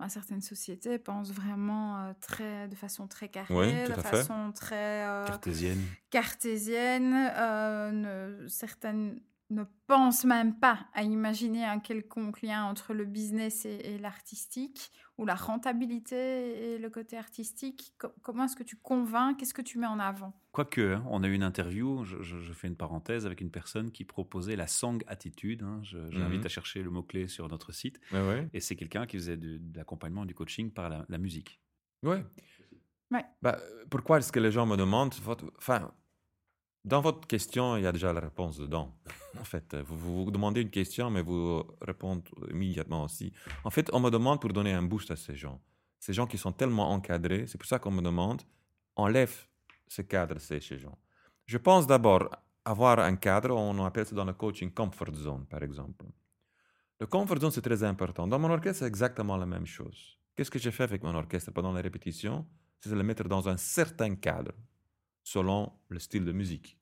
ben, 0.01 0.09
certaines 0.09 0.41
sociétés 0.43 0.99
pensent 0.99 1.31
vraiment 1.31 2.01
euh, 2.01 2.13
très, 2.21 2.67
de 2.67 2.75
façon 2.75 3.07
très 3.07 3.29
carrée, 3.29 3.55
Oui, 3.55 3.73
de 3.89 3.95
façon 3.95 4.51
très 4.53 5.07
euh, 5.07 5.25
Cartésienne. 5.25 5.81
cartésienne. 6.11 7.13
ne- 7.13 8.47
certaines 8.49 9.21
ne 9.51 9.65
pensent 9.87 10.25
même 10.25 10.59
pas 10.59 10.87
à 10.95 11.03
imaginer 11.03 11.65
un 11.65 11.79
quelconque 11.79 12.41
lien 12.43 12.65
entre 12.65 12.95
le 12.95 13.05
business 13.05 13.67
et, 13.67 13.75
et 13.95 13.99
l'artistique, 13.99 14.91
ou 15.19 15.25
la 15.27 15.35
rentabilité 15.37 16.75
et 16.75 16.79
le 16.79 16.91
côté 16.91 17.17
artistique. 17.17 17.93
Co- 17.99 18.09
comment 18.23 18.45
est-ce 18.47 18.57
que 18.57 18.63
tu 18.65 18.77
convaincs 18.77 19.37
Qu'est-ce 19.39 19.55
que 19.55 19.63
tu 19.63 19.79
mets 19.79 19.87
en 19.87 19.99
avant? 20.01 20.33
Quoique, 20.51 20.95
hein, 20.95 21.05
on 21.09 21.23
a 21.23 21.29
eu 21.29 21.35
une 21.35 21.43
interview, 21.43 22.05
je, 22.05 22.21
je- 22.23 22.39
je 22.41 22.53
fais 22.53 22.67
une 22.69 22.77
parenthèse, 22.77 23.27
avec 23.27 23.41
une 23.41 23.51
personne 23.51 23.93
qui 23.93 24.05
proposait 24.05 24.57
la 24.57 24.67
sang 24.67 24.99
attitude. 25.07 25.63
hein. 25.63 25.81
Je- 25.83 26.11
J'invite 26.11 26.41
Mhm. 26.41 26.47
à 26.47 26.49
chercher 26.49 26.83
le 26.83 26.91
mot-clé 26.91 27.29
sur 27.29 27.49
notre 27.49 27.71
site. 27.73 28.01
Et 28.53 28.61
c'est 28.61 28.77
quelqu'un 28.77 29.07
qui 29.07 29.17
faisait 29.19 29.37
de, 29.37 29.59
de 29.59 29.77
l'accompagnement, 29.77 30.25
du 30.25 30.35
coaching 30.35 30.71
par 30.73 30.89
la, 30.89 31.05
la 31.09 31.19
musique. 31.19 31.61
Ouais. 32.03 32.25
Ouais. 33.11 33.25
Bah, 33.43 33.61
pourquoi 33.91 34.19
est-ce 34.19 34.33
que 34.33 34.41
les 34.41 34.51
gens 34.51 34.67
me 34.67 34.77
demandent 34.77 35.15
votre- 35.23 35.53
Enfin, 35.59 35.93
dans 36.85 37.01
votre 37.01 37.27
question, 37.27 37.77
il 37.77 37.85
y 37.85 37.87
a 37.87 37.93
déjà 37.93 38.13
la 38.13 38.21
réponse 38.21 38.59
dedans. 38.59 38.95
En 39.41 39.45
fait, 39.45 39.75
vous 39.75 40.25
vous, 40.25 40.31
demandez 40.31 40.61
une 40.61 40.71
question, 40.71 41.11
mais 41.11 41.23
vous 41.23 41.65
répondez 41.81 42.23
immédiatement 42.51 43.05
aussi. 43.05 43.33
En 43.65 43.71
fait, 43.71 43.89
on 43.93 44.01
me 44.01 44.11
demande 44.11 44.41
pour 44.41 44.53
donner 44.53 44.73
un 44.73 44.83
boost 44.83 45.11
à 45.11 45.17
ces 45.17 45.35
gens. 45.35 45.61
Ces 45.99 46.13
gens 46.13 46.27
qui 46.27 46.37
sont 46.37 46.53
tellement 46.53 46.91
encadrés, 46.91 47.47
c'est 47.47 47.57
pour 47.57 47.67
ça 47.67 47.79
qu'on 47.79 47.91
me 47.91 48.03
demande, 48.03 48.43
enlève 48.97 49.35
ce 49.89 50.03
cadre, 50.03 50.39
ces 50.39 50.61
gens. 50.61 50.99
Je 51.47 51.57
pense 51.57 51.87
d'abord 51.87 52.29
avoir 52.65 52.99
un 52.99 53.17
cadre, 53.17 53.55
on 53.55 53.85
appelle 53.85 54.07
ça 54.07 54.15
dans 54.15 54.25
le 54.25 54.35
coaching 54.35 54.71
comfort 54.71 55.15
zone, 55.15 55.47
par 55.47 55.63
exemple. 55.63 56.05
Le 57.01 57.07
comfort 57.07 57.41
zone, 57.41 57.51
c'est 57.51 57.63
très 57.63 57.83
important. 57.83 58.27
Dans 58.27 58.39
mon 58.39 58.51
orchestre, 58.51 58.81
c'est 58.81 58.87
exactement 58.87 59.37
la 59.37 59.47
même 59.47 59.67
chose. 59.67 60.19
Qu'est-ce 60.37 60.51
que 60.51 60.59
j'ai 60.59 60.71
fait 60.71 60.85
avec 60.85 61.03
mon 61.03 61.15
orchestre 61.15 61.51
pendant 61.53 61.73
les 61.73 61.81
répétitions 61.81 62.47
C'est 62.81 62.91
de 62.91 62.95
le 62.95 63.03
mettre 63.03 63.25
dans 63.25 63.49
un 63.49 63.57
certain 63.57 64.15
cadre, 64.15 64.53
selon 65.25 65.73
le 65.89 65.99
style 65.99 66.25
de 66.25 66.33
musique. 66.33 66.79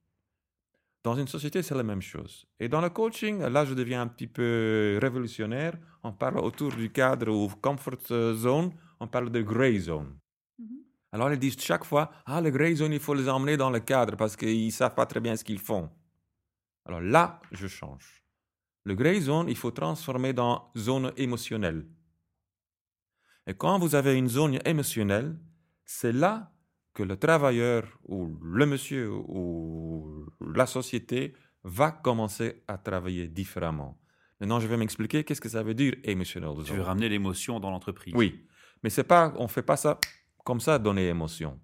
Dans 1.02 1.16
une 1.16 1.26
société, 1.26 1.62
c'est 1.62 1.74
la 1.74 1.82
même 1.82 2.02
chose. 2.02 2.46
Et 2.60 2.68
dans 2.68 2.80
le 2.80 2.90
coaching, 2.90 3.40
là, 3.40 3.64
je 3.64 3.74
deviens 3.74 4.02
un 4.02 4.06
petit 4.06 4.28
peu 4.28 4.98
révolutionnaire. 5.00 5.76
On 6.02 6.12
parle 6.12 6.38
autour 6.38 6.72
du 6.72 6.90
cadre 6.92 7.32
ou 7.32 7.48
comfort 7.48 8.34
zone, 8.34 8.72
on 9.00 9.08
parle 9.08 9.30
de 9.30 9.42
gray 9.42 9.80
zone. 9.80 10.16
Mhm. 10.58 10.84
Alors, 11.10 11.32
ils 11.32 11.38
disent 11.38 11.60
chaque 11.60 11.84
fois, 11.84 12.12
ah, 12.26 12.40
le 12.40 12.50
gray 12.50 12.76
zone, 12.76 12.92
il 12.92 13.00
faut 13.00 13.14
les 13.14 13.28
emmener 13.28 13.56
dans 13.56 13.70
le 13.70 13.80
cadre 13.80 14.16
parce 14.16 14.36
qu'ils 14.36 14.66
ne 14.66 14.70
savent 14.70 14.94
pas 14.94 15.06
très 15.06 15.20
bien 15.20 15.34
ce 15.34 15.42
qu'ils 15.42 15.58
font. 15.58 15.90
Alors 16.84 17.00
là, 17.00 17.40
je 17.50 17.66
change. 17.66 18.24
Le 18.84 18.94
gray 18.94 19.20
zone, 19.20 19.48
il 19.48 19.56
faut 19.56 19.70
transformer 19.70 20.32
dans 20.32 20.70
zone 20.76 21.12
émotionnelle. 21.16 21.86
Et 23.46 23.54
quand 23.54 23.78
vous 23.78 23.94
avez 23.94 24.16
une 24.16 24.28
zone 24.28 24.60
émotionnelle, 24.64 25.36
c'est 25.84 26.12
là 26.12 26.52
que 26.94 27.02
le 27.02 27.16
travailleur 27.16 27.84
ou 28.06 28.36
le 28.42 28.66
monsieur 28.66 29.10
ou 29.10 30.26
la 30.54 30.66
société 30.66 31.34
va 31.64 31.90
commencer 31.90 32.62
à 32.68 32.76
travailler 32.76 33.28
différemment. 33.28 33.98
Maintenant, 34.40 34.60
je 34.60 34.66
vais 34.66 34.76
m'expliquer 34.76 35.24
qu'est-ce 35.24 35.40
que 35.40 35.48
ça 35.48 35.62
veut 35.62 35.74
dire 35.74 35.94
émotionnel. 36.04 36.50
Tu 36.64 36.72
veux 36.72 36.82
ramener 36.82 37.08
l'émotion 37.08 37.60
dans 37.60 37.70
l'entreprise. 37.70 38.14
Oui, 38.16 38.44
mais 38.82 38.90
c'est 38.90 39.04
pas, 39.04 39.32
on 39.36 39.48
fait 39.48 39.62
pas 39.62 39.76
ça 39.76 39.98
comme 40.44 40.60
ça, 40.60 40.78
donner 40.78 41.06
émotion. 41.08 41.60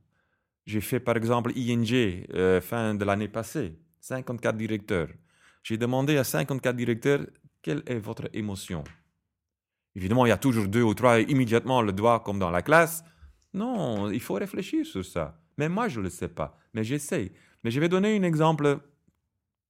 J'ai 0.64 0.80
fait 0.80 1.00
par 1.00 1.16
exemple 1.16 1.52
ING 1.56 2.24
euh, 2.34 2.60
fin 2.60 2.94
de 2.94 3.04
l'année 3.04 3.28
passée, 3.28 3.78
54 4.00 4.56
directeurs. 4.56 5.08
J'ai 5.62 5.76
demandé 5.76 6.16
à 6.16 6.24
54 6.24 6.76
directeurs 6.76 7.26
quelle 7.62 7.82
est 7.86 7.98
votre 7.98 8.28
émotion? 8.32 8.84
Évidemment, 9.96 10.26
il 10.26 10.28
y 10.28 10.32
a 10.32 10.36
toujours 10.36 10.68
deux 10.68 10.82
ou 10.82 10.94
trois 10.94 11.18
immédiatement 11.20 11.82
le 11.82 11.92
doigt 11.92 12.20
comme 12.20 12.38
dans 12.38 12.50
la 12.50 12.62
classe. 12.62 13.02
Non, 13.54 14.10
il 14.10 14.20
faut 14.20 14.34
réfléchir 14.34 14.84
sur 14.86 15.04
ça. 15.04 15.40
Mais 15.56 15.68
moi, 15.68 15.88
je 15.88 15.98
ne 15.98 16.04
le 16.04 16.10
sais 16.10 16.28
pas. 16.28 16.56
Mais 16.74 16.84
j'essaye. 16.84 17.32
Mais 17.64 17.70
je 17.70 17.80
vais 17.80 17.88
donner 17.88 18.16
un 18.16 18.22
exemple 18.22 18.80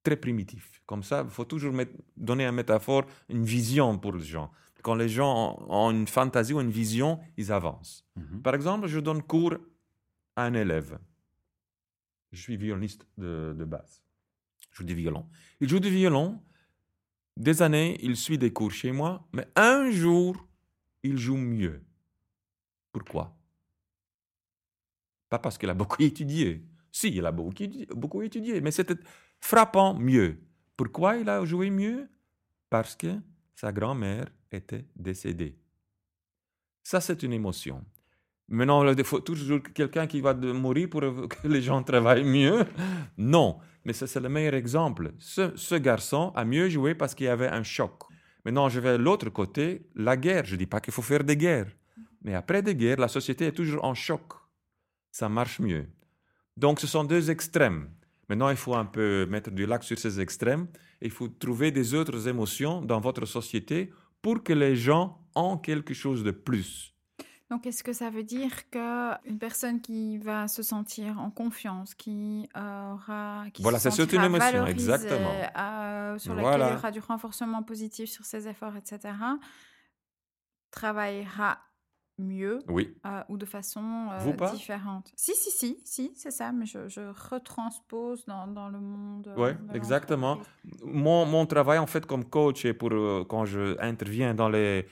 très 0.02 0.16
primitif. 0.16 0.82
Comme 0.86 1.02
ça, 1.02 1.22
il 1.24 1.30
faut 1.30 1.44
toujours 1.44 1.74
donner 2.16 2.46
une 2.46 2.54
métaphore, 2.54 3.04
une 3.28 3.44
vision 3.44 3.98
pour 3.98 4.12
les 4.12 4.24
gens. 4.24 4.50
Quand 4.82 4.94
les 4.94 5.08
gens 5.08 5.64
ont 5.68 5.90
une 5.90 6.06
fantaisie 6.06 6.54
ou 6.54 6.60
une 6.60 6.70
vision, 6.70 7.18
ils 7.36 7.52
avancent. 7.52 8.04
Mhm. 8.16 8.42
Par 8.42 8.54
exemple, 8.54 8.86
je 8.86 9.00
donne 9.00 9.22
cours 9.22 9.56
à 10.36 10.44
un 10.44 10.54
élève. 10.54 10.98
Je 12.32 12.40
suis 12.40 12.56
violoniste 12.56 13.06
de, 13.16 13.54
de 13.58 13.64
base. 13.64 14.02
Je 14.70 14.78
joue 14.78 14.84
du 14.84 14.94
violon. 14.94 15.26
Il 15.60 15.68
joue 15.68 15.80
du 15.80 15.90
violon. 15.90 16.40
Des 17.36 17.62
années, 17.62 17.98
il 18.02 18.16
suit 18.16 18.38
des 18.38 18.52
cours 18.52 18.72
chez 18.72 18.92
moi, 18.92 19.28
mais 19.32 19.46
un 19.56 19.90
jour, 19.90 20.48
il 21.02 21.16
joue 21.16 21.36
mieux. 21.36 21.84
Pourquoi? 22.92 23.37
Pas 25.28 25.38
parce 25.38 25.58
qu'il 25.58 25.70
a 25.70 25.74
beaucoup 25.74 26.02
étudié. 26.12 26.64
Si, 26.90 27.08
il 27.08 27.24
a 27.26 27.32
beaucoup, 27.32 27.64
beaucoup 27.94 28.22
étudié, 28.22 28.60
mais 28.60 28.70
c'était 28.70 28.96
frappant 29.40 29.94
mieux. 29.94 30.38
Pourquoi 30.76 31.16
il 31.16 31.28
a 31.28 31.44
joué 31.44 31.70
mieux? 31.70 32.08
Parce 32.70 32.96
que 32.96 33.16
sa 33.54 33.72
grand-mère 33.72 34.26
était 34.52 34.86
décédée. 34.96 35.56
Ça, 36.82 37.00
c'est 37.00 37.22
une 37.22 37.32
émotion. 37.32 37.84
Maintenant, 38.48 38.90
il 38.90 39.04
faut 39.04 39.20
toujours 39.20 39.60
quelqu'un 39.74 40.06
qui 40.06 40.20
va 40.20 40.32
mourir 40.32 40.88
pour 40.88 41.00
que 41.28 41.48
les 41.48 41.60
gens 41.60 41.82
travaillent 41.82 42.24
mieux? 42.24 42.64
Non, 43.18 43.58
mais 43.84 43.92
c'est 43.92 44.14
le 44.20 44.28
meilleur 44.28 44.54
exemple. 44.54 45.12
Ce, 45.18 45.54
ce, 45.56 45.74
garçon 45.74 46.32
a 46.34 46.44
mieux 46.44 46.68
joué 46.68 46.94
parce 46.94 47.14
qu'il 47.14 47.26
y 47.26 47.30
avait 47.30 47.48
un 47.48 47.62
choc. 47.62 48.04
Maintenant, 48.44 48.68
je 48.70 48.80
vais 48.80 48.90
à 48.90 48.96
l'autre 48.96 49.28
côté, 49.28 49.86
la 49.94 50.16
guerre. 50.16 50.46
Je 50.46 50.54
ne 50.54 50.58
dis 50.60 50.66
pas 50.66 50.80
qu'il 50.80 50.94
faut 50.94 51.02
faire 51.02 51.24
des 51.24 51.36
guerres. 51.36 51.70
Mais 52.22 52.34
après 52.34 52.62
des 52.62 52.74
guerres, 52.74 52.98
la 52.98 53.08
société 53.08 53.46
est 53.46 53.52
toujours 53.52 53.84
en 53.84 53.94
choc. 53.94 54.37
Ça 55.18 55.28
marche 55.28 55.58
mieux. 55.58 55.88
Donc, 56.56 56.78
ce 56.78 56.86
sont 56.86 57.02
deux 57.02 57.28
extrêmes. 57.28 57.90
Maintenant, 58.28 58.50
il 58.50 58.56
faut 58.56 58.76
un 58.76 58.84
peu 58.84 59.26
mettre 59.26 59.50
du 59.50 59.66
lac 59.66 59.82
sur 59.82 59.98
ces 59.98 60.20
extrêmes. 60.20 60.68
Il 61.00 61.10
faut 61.10 61.26
trouver 61.26 61.72
des 61.72 61.92
autres 61.92 62.28
émotions 62.28 62.82
dans 62.82 63.00
votre 63.00 63.26
société 63.26 63.90
pour 64.22 64.44
que 64.44 64.52
les 64.52 64.76
gens 64.76 65.20
ont 65.34 65.56
quelque 65.58 65.92
chose 65.92 66.22
de 66.22 66.30
plus. 66.30 66.94
Donc, 67.50 67.66
est-ce 67.66 67.82
que 67.82 67.92
ça 67.92 68.10
veut 68.10 68.22
dire 68.22 68.70
qu'une 68.70 69.38
personne 69.40 69.80
qui 69.80 70.18
va 70.18 70.46
se 70.46 70.62
sentir 70.62 71.18
en 71.18 71.32
confiance, 71.32 71.96
qui 71.96 72.48
aura. 72.54 73.46
Qui 73.52 73.62
voilà, 73.62 73.80
c'est 73.80 73.90
surtout 73.90 74.14
une 74.14 74.22
émotion, 74.22 74.66
exactement. 74.66 75.34
Euh, 75.58 76.16
sur 76.18 76.36
laquelle 76.36 76.60
il 76.60 76.74
y 76.74 76.76
aura 76.76 76.92
du 76.92 77.00
renforcement 77.00 77.64
positif 77.64 78.08
sur 78.08 78.24
ses 78.24 78.46
efforts, 78.46 78.76
etc., 78.76 79.14
travaillera 80.70 81.58
mieux 82.18 82.60
oui. 82.68 82.94
euh, 83.06 83.22
ou 83.28 83.36
de 83.36 83.44
façon 83.44 84.08
euh, 84.12 84.18
Vous 84.18 84.34
pas? 84.34 84.52
différente. 84.52 85.12
Si, 85.16 85.32
si, 85.34 85.50
si, 85.50 85.80
si, 85.84 86.12
c'est 86.14 86.30
ça, 86.30 86.52
mais 86.52 86.66
je, 86.66 86.88
je 86.88 87.00
retranspose 87.30 88.24
dans, 88.26 88.46
dans, 88.46 88.68
le 88.68 88.80
monde. 88.80 89.32
Oui, 89.36 89.50
exactement. 89.74 90.38
Mon, 90.84 91.26
mon, 91.26 91.46
travail, 91.46 91.78
en 91.78 91.86
fait, 91.86 92.06
comme 92.06 92.24
coach 92.24 92.64
et 92.64 92.74
pour 92.74 92.92
euh, 92.92 93.24
quand 93.28 93.44
je 93.44 93.80
interviens 93.80 94.34
dans 94.34 94.48
les 94.48 94.86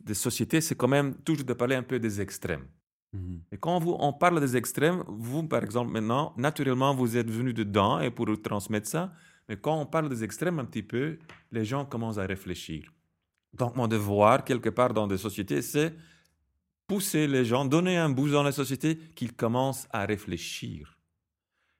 des 0.00 0.14
sociétés, 0.14 0.60
c'est 0.60 0.74
quand 0.74 0.88
même 0.88 1.14
toujours 1.14 1.44
de 1.44 1.52
parler 1.52 1.76
un 1.76 1.82
peu 1.82 1.98
des 1.98 2.20
extrêmes. 2.20 2.66
Mmh. 3.12 3.36
Et 3.52 3.58
quand 3.58 3.78
vous, 3.78 3.96
on 3.98 4.12
parle 4.12 4.40
des 4.40 4.56
extrêmes, 4.56 5.04
vous, 5.08 5.42
par 5.46 5.62
exemple, 5.62 5.90
maintenant, 5.92 6.32
naturellement, 6.36 6.94
vous 6.94 7.16
êtes 7.16 7.30
venu 7.30 7.52
dedans 7.52 8.00
et 8.00 8.10
pour 8.10 8.26
transmettre 8.40 8.88
ça, 8.88 9.12
mais 9.48 9.56
quand 9.56 9.78
on 9.78 9.86
parle 9.86 10.08
des 10.08 10.22
extrêmes 10.24 10.58
un 10.58 10.64
petit 10.64 10.82
peu, 10.82 11.18
les 11.50 11.64
gens 11.64 11.84
commencent 11.84 12.18
à 12.18 12.26
réfléchir. 12.26 12.92
Donc, 13.52 13.76
mon 13.76 13.88
devoir, 13.88 14.44
quelque 14.44 14.68
part 14.68 14.94
dans 14.94 15.06
des 15.08 15.18
sociétés, 15.18 15.60
c'est 15.60 15.94
pousser 16.90 17.28
les 17.28 17.44
gens, 17.44 17.64
donner 17.64 17.96
un 17.96 18.08
boost 18.10 18.32
dans 18.32 18.42
la 18.42 18.50
société 18.50 18.98
qu'ils 19.14 19.32
commencent 19.32 19.86
à 19.92 20.06
réfléchir. 20.06 20.98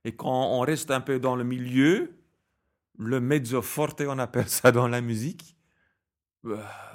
Et 0.05 0.14
quand 0.14 0.57
on 0.57 0.61
reste 0.61 0.93
un 0.93 1.00
peu 1.00 1.19
dans 1.19 1.35
le 1.35 1.43
milieu, 1.43 2.17
le 2.97 3.19
mezzo 3.21 3.61
forte, 3.61 4.02
on 4.02 4.21
appelle 4.21 4.49
ça 4.49 4.71
dans 4.71 4.87
la 4.87 5.00
musique, 5.00 5.57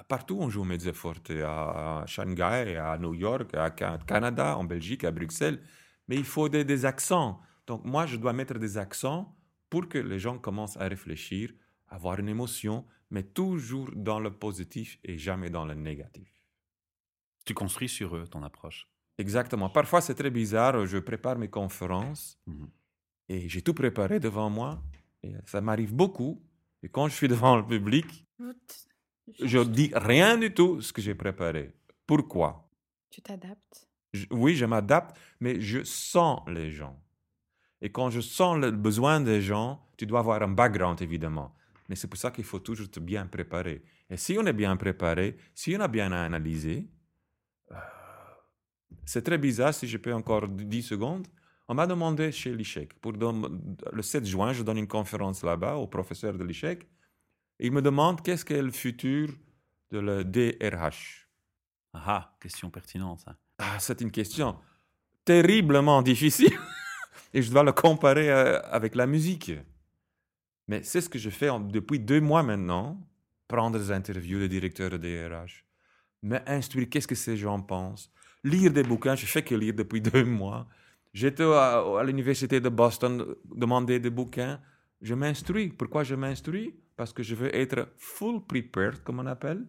partout 0.07 0.37
on 0.39 0.49
joue 0.49 0.63
mezzo 0.63 0.93
forte, 0.93 1.29
à 1.29 2.05
Shanghai, 2.07 2.77
à 2.77 2.97
New 2.97 3.15
York, 3.15 3.53
à 3.53 3.69
Canada, 3.69 4.57
en 4.57 4.63
Belgique, 4.63 5.03
à 5.03 5.11
Bruxelles, 5.11 5.59
mais 6.07 6.15
il 6.15 6.23
faut 6.23 6.47
des, 6.47 6.63
des 6.63 6.85
accents. 6.85 7.41
Donc 7.67 7.83
moi, 7.83 8.05
je 8.05 8.15
dois 8.15 8.31
mettre 8.31 8.57
des 8.57 8.77
accents 8.77 9.35
pour 9.69 9.89
que 9.89 9.97
les 9.97 10.19
gens 10.19 10.37
commencent 10.37 10.77
à 10.77 10.87
réfléchir, 10.87 11.51
avoir 11.89 12.17
une 12.17 12.29
émotion, 12.29 12.85
mais 13.09 13.23
toujours 13.23 13.91
dans 13.93 14.21
le 14.21 14.31
positif 14.31 14.99
et 15.03 15.17
jamais 15.17 15.49
dans 15.49 15.65
le 15.65 15.73
négatif. 15.73 16.44
Tu 17.45 17.53
construis 17.53 17.89
sur 17.89 18.15
eux 18.15 18.27
ton 18.27 18.43
approche. 18.43 18.87
Exactement. 19.17 19.69
Parfois, 19.69 20.01
c'est 20.01 20.15
très 20.15 20.29
bizarre. 20.31 20.85
Je 20.85 20.97
prépare 20.97 21.37
mes 21.37 21.47
conférences 21.49 22.37
Mhm. 22.47 22.67
et 23.29 23.47
j'ai 23.49 23.61
tout 23.61 23.73
préparé 23.73 24.19
devant 24.19 24.49
moi. 24.49 24.81
Et 25.23 25.33
ça 25.45 25.61
m'arrive 25.61 25.93
beaucoup. 25.93 26.41
Et 26.83 26.89
quand 26.89 27.07
je 27.07 27.15
suis 27.15 27.27
devant 27.35 27.55
le 27.57 27.65
public, 27.65 28.25
je 29.41 29.59
dis 29.59 29.91
rien 29.95 30.37
du 30.37 30.53
tout 30.53 30.81
ce 30.81 30.91
que 30.93 31.01
j'ai 31.01 31.15
préparé. 31.15 31.71
Pourquoi? 32.05 32.69
Tu 33.09 33.21
t'adaptes? 33.21 33.87
Oui, 34.31 34.55
je 34.55 34.65
m'adapte, 34.65 35.17
mais 35.39 35.59
je 35.59 35.83
sens 35.83 36.41
les 36.47 36.71
gens. 36.71 36.97
Et 37.81 37.91
quand 37.91 38.09
je 38.09 38.21
sens 38.21 38.57
le 38.59 38.71
besoin 38.71 39.19
des 39.19 39.41
gens, 39.41 39.85
tu 39.97 40.05
dois 40.05 40.19
avoir 40.19 40.41
un 40.41 40.47
background, 40.47 41.01
évidemment. 41.01 41.53
Mais 41.89 41.95
c'est 41.95 42.07
pour 42.07 42.17
ça 42.17 42.31
qu'il 42.31 42.43
faut 42.43 42.59
toujours 42.59 42.89
te 42.89 42.99
bien 42.99 43.25
préparer. 43.27 43.83
Et 44.09 44.17
si 44.17 44.37
on 44.39 44.45
est 44.45 44.53
bien 44.53 44.75
préparé, 44.77 45.37
si 45.53 45.75
on 45.75 45.81
a 45.81 45.87
bien 45.87 46.11
analysé, 46.11 46.87
c'est 49.05 49.23
très 49.23 49.37
bizarre, 49.37 49.73
si 49.73 49.87
je 49.87 49.97
peux 49.97 50.13
encore 50.13 50.47
10 50.47 50.81
secondes. 50.83 51.27
On 51.67 51.73
m'a 51.73 51.87
demandé 51.87 52.31
chez 52.31 52.53
l'ICHEC, 52.53 52.93
pour 52.99 53.13
don- 53.13 53.59
le 53.91 54.01
7 54.01 54.25
juin, 54.25 54.53
je 54.53 54.61
donne 54.63 54.77
une 54.77 54.87
conférence 54.87 55.43
là-bas 55.43 55.75
au 55.75 55.87
professeur 55.87 56.33
de 56.37 56.43
l'ICHEC. 56.43 56.87
Il 57.59 57.71
me 57.71 57.81
demande 57.81 58.21
qu'est-ce 58.21 58.45
qu'est 58.45 58.61
le 58.61 58.71
futur 58.71 59.29
de 59.91 59.99
le 59.99 60.23
DRH. 60.23 61.27
Ah, 61.93 62.03
ah, 62.07 62.37
question 62.39 62.69
pertinente. 62.69 63.21
ça. 63.21 63.35
Ah, 63.57 63.79
c'est 63.79 64.01
une 64.01 64.11
question 64.11 64.57
terriblement 65.23 66.01
difficile. 66.01 66.53
Et 67.33 67.41
je 67.41 67.49
dois 67.51 67.63
le 67.63 67.71
comparer 67.71 68.29
euh, 68.29 68.61
avec 68.69 68.93
la 68.95 69.07
musique. 69.07 69.51
Mais 70.67 70.83
c'est 70.83 71.01
ce 71.01 71.09
que 71.09 71.17
je 71.19 71.29
fais 71.29 71.49
depuis 71.69 71.99
deux 71.99 72.21
mois 72.21 72.43
maintenant. 72.43 72.99
Prendre 73.47 73.77
des 73.79 73.91
interviews 73.91 74.39
de 74.39 74.47
directeurs 74.47 74.89
de 74.91 74.97
DRH. 74.97 75.65
Me 76.25 76.39
instruire 76.47 76.89
qu'est-ce 76.89 77.07
que 77.07 77.13
ces 77.13 77.37
gens 77.37 77.61
pensent? 77.61 78.11
Lire 78.43 78.73
des 78.73 78.81
bouquins. 78.81 79.15
Je 79.15 79.27
fais 79.27 79.43
que 79.43 79.53
lire 79.53 79.75
depuis 79.75 80.01
deux 80.09 80.25
mois. 80.25 80.67
J'étais 81.13 81.43
à, 81.43 81.83
à 81.99 82.03
l'université 82.03 82.59
de 82.59 82.69
Boston 82.69 83.21
euh, 83.21 83.41
demander 83.53 83.99
des 83.99 84.09
bouquins. 84.09 84.59
Je 85.01 85.13
m'instruis. 85.13 85.69
Pourquoi 85.69 86.03
je 86.03 86.15
m'instruis? 86.15 86.73
Parce 86.97 87.13
que 87.13 87.21
je 87.21 87.35
veux 87.35 87.55
être 87.55 87.89
full 87.97 88.43
prepared, 88.43 89.03
comme 89.03 89.19
on 89.19 89.27
appelle, 89.27 89.67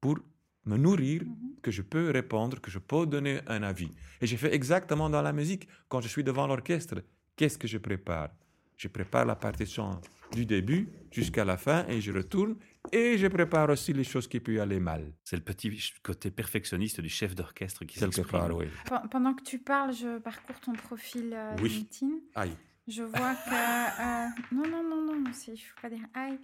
pour 0.00 0.20
me 0.64 0.76
nourrir, 0.76 1.22
que 1.60 1.72
je 1.72 1.82
peux 1.82 2.10
répondre, 2.12 2.60
que 2.60 2.70
je 2.70 2.78
peux 2.78 3.04
donner 3.04 3.40
un 3.48 3.64
avis. 3.64 3.90
Et 4.20 4.26
j'ai 4.28 4.36
fait 4.36 4.54
exactement 4.54 5.10
dans 5.10 5.22
la 5.22 5.32
musique. 5.32 5.66
Quand 5.88 6.00
je 6.02 6.08
suis 6.08 6.22
devant 6.22 6.46
l'orchestre, 6.46 7.02
qu'est-ce 7.34 7.58
que 7.58 7.66
je 7.66 7.78
prépare? 7.78 8.30
Je 8.76 8.86
prépare 8.86 9.24
la 9.24 9.34
partition 9.34 10.00
du 10.32 10.46
début 10.46 10.88
jusqu'à 11.10 11.44
la 11.44 11.56
fin 11.56 11.86
et 11.88 12.00
je 12.00 12.12
retourne. 12.12 12.56
Et 12.92 13.16
je 13.18 13.26
prépare 13.28 13.70
aussi 13.70 13.92
les 13.92 14.04
choses 14.04 14.28
qui 14.28 14.40
peuvent 14.40 14.60
aller 14.60 14.78
mal. 14.78 15.12
C'est 15.24 15.36
le 15.36 15.42
petit 15.42 15.92
côté 16.02 16.30
perfectionniste 16.30 17.00
du 17.00 17.08
chef 17.08 17.34
d'orchestre 17.34 17.84
qui 17.84 17.98
s'exprime. 17.98 18.26
part, 18.26 18.54
oui. 18.54 18.66
Pen- 18.88 19.08
Pendant 19.10 19.32
que 19.34 19.42
tu 19.42 19.58
parles, 19.58 19.94
je 19.94 20.18
parcours 20.18 20.60
ton 20.60 20.72
profil 20.74 21.32
euh, 21.34 21.56
Oui. 21.62 21.70
LinkedIn. 21.70 22.12
Aïe. 22.34 22.56
Je 22.86 23.02
vois 23.02 23.34
que... 23.34 23.50
euh, 23.50 24.28
non, 24.52 24.68
non, 24.68 24.82
non, 25.06 25.18
non, 25.20 25.32
c'est- 25.32 25.54
il 25.54 25.58
faut 25.58 25.80
pas 25.80 25.88
dire 25.88 26.04
aïe. 26.12 26.38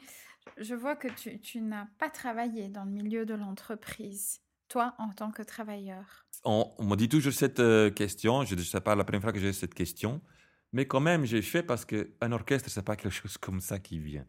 Je 0.56 0.74
vois 0.74 0.96
que 0.96 1.08
tu, 1.08 1.38
tu 1.40 1.60
n'as 1.60 1.86
pas 1.98 2.08
travaillé 2.08 2.68
dans 2.68 2.84
le 2.84 2.90
milieu 2.90 3.26
de 3.26 3.34
l'entreprise, 3.34 4.40
toi, 4.68 4.94
en 4.98 5.10
tant 5.10 5.30
que 5.30 5.42
travailleur. 5.42 6.26
On, 6.44 6.64
on 6.78 6.84
me 6.86 6.96
dit 6.96 7.08
toujours 7.10 7.34
cette 7.34 7.60
euh, 7.60 7.90
question. 7.90 8.44
Je 8.46 8.54
ne 8.54 8.60
sais 8.62 8.80
pas 8.80 8.94
la 8.94 9.04
première 9.04 9.20
fois 9.22 9.32
que 9.32 9.38
j'ai 9.38 9.52
cette 9.52 9.74
question. 9.74 10.22
Mais 10.72 10.86
quand 10.86 11.00
même, 11.00 11.24
j'ai 11.24 11.42
fait 11.42 11.62
parce 11.62 11.84
qu'un 11.84 12.32
orchestre, 12.32 12.70
c'est 12.70 12.84
pas 12.84 12.96
quelque 12.96 13.12
chose 13.12 13.36
comme 13.38 13.60
ça 13.60 13.78
qui 13.78 13.98
vient. 13.98 14.26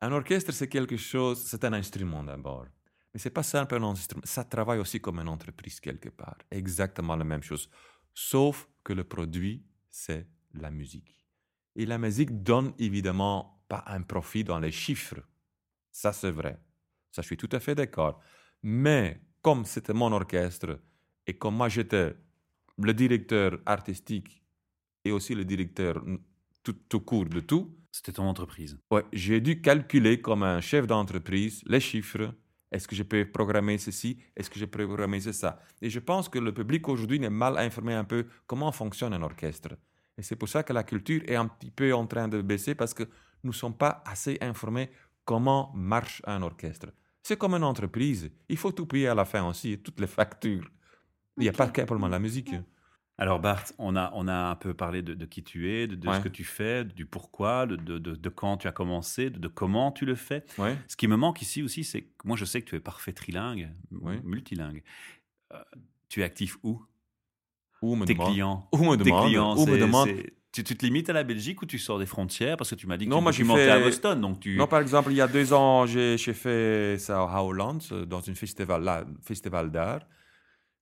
Un 0.00 0.12
orchestre, 0.12 0.52
c'est 0.52 0.68
quelque 0.68 0.96
chose, 0.96 1.42
c'est 1.44 1.64
un 1.64 1.72
instrument 1.72 2.22
d'abord. 2.22 2.66
Mais 3.12 3.20
c'est 3.20 3.30
pas 3.30 3.42
simple 3.42 3.76
un 3.76 3.82
instrument. 3.84 4.22
Ça 4.24 4.44
travaille 4.44 4.78
aussi 4.78 5.00
comme 5.00 5.18
une 5.20 5.28
entreprise 5.28 5.80
quelque 5.80 6.08
part. 6.08 6.38
Exactement 6.50 7.16
la 7.16 7.24
même 7.24 7.42
chose. 7.42 7.68
Sauf 8.12 8.68
que 8.82 8.92
le 8.92 9.04
produit, 9.04 9.64
c'est 9.88 10.26
la 10.54 10.70
musique. 10.70 11.26
Et 11.76 11.86
la 11.86 11.98
musique 11.98 12.42
donne 12.42 12.72
évidemment 12.78 13.62
pas 13.68 13.84
un 13.86 14.02
profit 14.02 14.44
dans 14.44 14.58
les 14.58 14.72
chiffres. 14.72 15.20
Ça, 15.90 16.12
c'est 16.12 16.30
vrai. 16.30 16.60
Ça, 17.10 17.22
je 17.22 17.26
suis 17.26 17.36
tout 17.36 17.48
à 17.52 17.60
fait 17.60 17.74
d'accord. 17.74 18.20
Mais 18.62 19.20
comme 19.42 19.64
c'était 19.64 19.92
mon 19.92 20.12
orchestre 20.12 20.80
et 21.26 21.36
comme 21.36 21.56
moi, 21.56 21.68
j'étais 21.68 22.14
le 22.78 22.94
directeur 22.94 23.58
artistique 23.66 24.43
et 25.04 25.12
aussi 25.12 25.34
le 25.34 25.44
directeur 25.44 26.02
tout, 26.62 26.76
tout 26.88 27.00
court 27.00 27.26
de 27.26 27.40
tout, 27.40 27.76
C'était 27.92 28.10
ton 28.10 28.24
entreprise. 28.24 28.76
Ouais, 28.90 29.04
j'ai 29.12 29.40
dû 29.40 29.60
calculer 29.60 30.20
comme 30.20 30.42
un 30.42 30.60
chef 30.60 30.84
d'entreprise 30.84 31.62
les 31.66 31.78
chiffres. 31.78 32.34
Est-ce 32.72 32.88
que 32.88 32.96
je 32.96 33.04
peux 33.04 33.24
programmer 33.30 33.78
ceci? 33.78 34.18
Est-ce 34.34 34.50
que 34.50 34.58
je 34.58 34.64
peux 34.64 34.84
programmer 34.84 35.20
ça? 35.20 35.60
Et 35.80 35.88
je 35.88 36.00
pense 36.00 36.28
que 36.28 36.40
le 36.40 36.52
public 36.52 36.88
aujourd'hui 36.88 37.22
est 37.22 37.30
mal 37.30 37.56
informé 37.56 37.94
un 37.94 38.02
peu 38.02 38.26
comment 38.48 38.72
fonctionne 38.72 39.12
un 39.14 39.22
orchestre. 39.22 39.76
Et 40.18 40.22
c'est 40.22 40.34
pour 40.34 40.48
ça 40.48 40.64
que 40.64 40.72
la 40.72 40.82
culture 40.82 41.22
est 41.28 41.36
un 41.36 41.46
petit 41.46 41.70
peu 41.70 41.94
en 41.94 42.04
train 42.08 42.26
de 42.26 42.42
baisser 42.42 42.74
parce 42.74 42.94
que 42.94 43.04
nous 43.44 43.52
ne 43.52 43.54
sommes 43.54 43.76
pas 43.76 44.02
assez 44.04 44.38
informés 44.40 44.90
comment 45.24 45.70
marche 45.76 46.20
un 46.26 46.42
orchestre. 46.42 46.88
C'est 47.22 47.38
comme 47.38 47.54
une 47.54 47.62
entreprise. 47.62 48.28
Il 48.48 48.56
faut 48.56 48.72
tout 48.72 48.86
payer 48.86 49.06
à 49.06 49.14
la 49.14 49.24
fin 49.24 49.48
aussi, 49.48 49.78
toutes 49.78 50.00
les 50.00 50.08
factures. 50.08 50.68
Il 51.36 51.44
n'y 51.44 51.48
a 51.48 51.52
pas 51.52 51.72
simplement 51.72 52.08
la 52.08 52.18
musique. 52.18 52.54
Alors 53.16 53.38
Bart, 53.38 53.64
on 53.78 53.94
a, 53.94 54.10
on 54.14 54.26
a 54.26 54.34
un 54.34 54.56
peu 54.56 54.74
parlé 54.74 55.00
de, 55.00 55.14
de 55.14 55.24
qui 55.24 55.44
tu 55.44 55.70
es, 55.70 55.86
de, 55.86 55.94
de 55.94 56.08
Ouais. 56.08 56.16
ce 56.16 56.20
que 56.20 56.28
tu 56.28 56.42
fais, 56.42 56.84
du 56.84 57.06
pourquoi, 57.06 57.64
de, 57.66 57.76
de, 57.76 58.28
quand 58.28 58.56
tu 58.56 58.66
as 58.66 58.72
commencé, 58.72 59.30
de, 59.30 59.38
de 59.38 59.46
comment 59.48 59.92
tu 59.92 60.04
le 60.04 60.16
fais. 60.16 60.44
Ouais. 60.58 60.76
Ce 60.88 60.96
qui 60.96 61.06
me 61.06 61.16
manque 61.16 61.40
ici 61.40 61.62
aussi, 61.62 61.84
c'est 61.84 62.02
que 62.02 62.08
moi 62.24 62.36
je 62.36 62.44
sais 62.44 62.60
que 62.60 62.68
tu 62.68 62.74
es 62.74 62.80
parfait 62.80 63.12
trilingue, 63.12 63.70
multilingue. 63.92 64.82
Euh, 65.52 65.62
tu 66.08 66.20
es 66.20 66.24
actif 66.24 66.56
où? 66.64 66.82
Où 67.82 67.94
me 67.94 68.04
Tes 68.04 68.14
demande? 68.14 68.30
clients 68.32 68.68
Où 68.72 68.78
me 68.78 68.96
Tes 68.96 69.04
demande? 69.04 69.26
clients, 69.26 69.56
Où 69.56 69.66
me 69.66 69.78
demande? 69.78 70.08
Tu, 70.50 70.62
tu 70.64 70.76
te 70.76 70.84
limites 70.84 71.10
à 71.10 71.12
la 71.12 71.24
Belgique 71.24 71.62
ou 71.62 71.66
tu 71.66 71.78
sors 71.78 71.98
des 71.98 72.06
frontières? 72.06 72.56
Parce 72.56 72.70
que 72.70 72.74
tu 72.76 72.86
m'as 72.86 72.96
dit 72.96 73.04
que 73.06 73.10
Non, 73.10 73.18
tu 73.18 73.22
moi, 73.24 73.32
documentais 73.32 73.70
à 73.70 73.76
fait- 73.78 73.82
Boston, 73.84 74.20
donc 74.20 74.40
tu... 74.40 74.56
Non, 74.56 74.66
par 74.68 74.80
exemple, 74.80 75.10
il 75.10 75.16
y 75.16 75.20
a 75.20 75.26
deux 75.28 75.52
ans, 75.52 75.84
j'ai 75.86 76.16
fait 76.16 76.96
ça 76.98 77.22
à 77.22 77.42
Holland, 77.42 77.80
euh, 77.92 78.06
dans 78.06 78.28
un 78.28 78.34
festival, 78.34 78.82
là, 78.82 79.04
festival 79.22 79.70
d'art. 79.70 80.06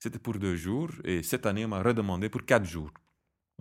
C'était 0.02 0.18
pour 0.18 0.37
deux 0.47 0.56
jours. 0.56 0.90
Et 1.04 1.23
cette 1.23 1.47
année, 1.47 1.64
on 1.64 1.68
m'a 1.68 1.80
redemandé 1.80 2.28
pour 2.28 2.44
quatre 2.44 2.64
jours. 2.64 2.90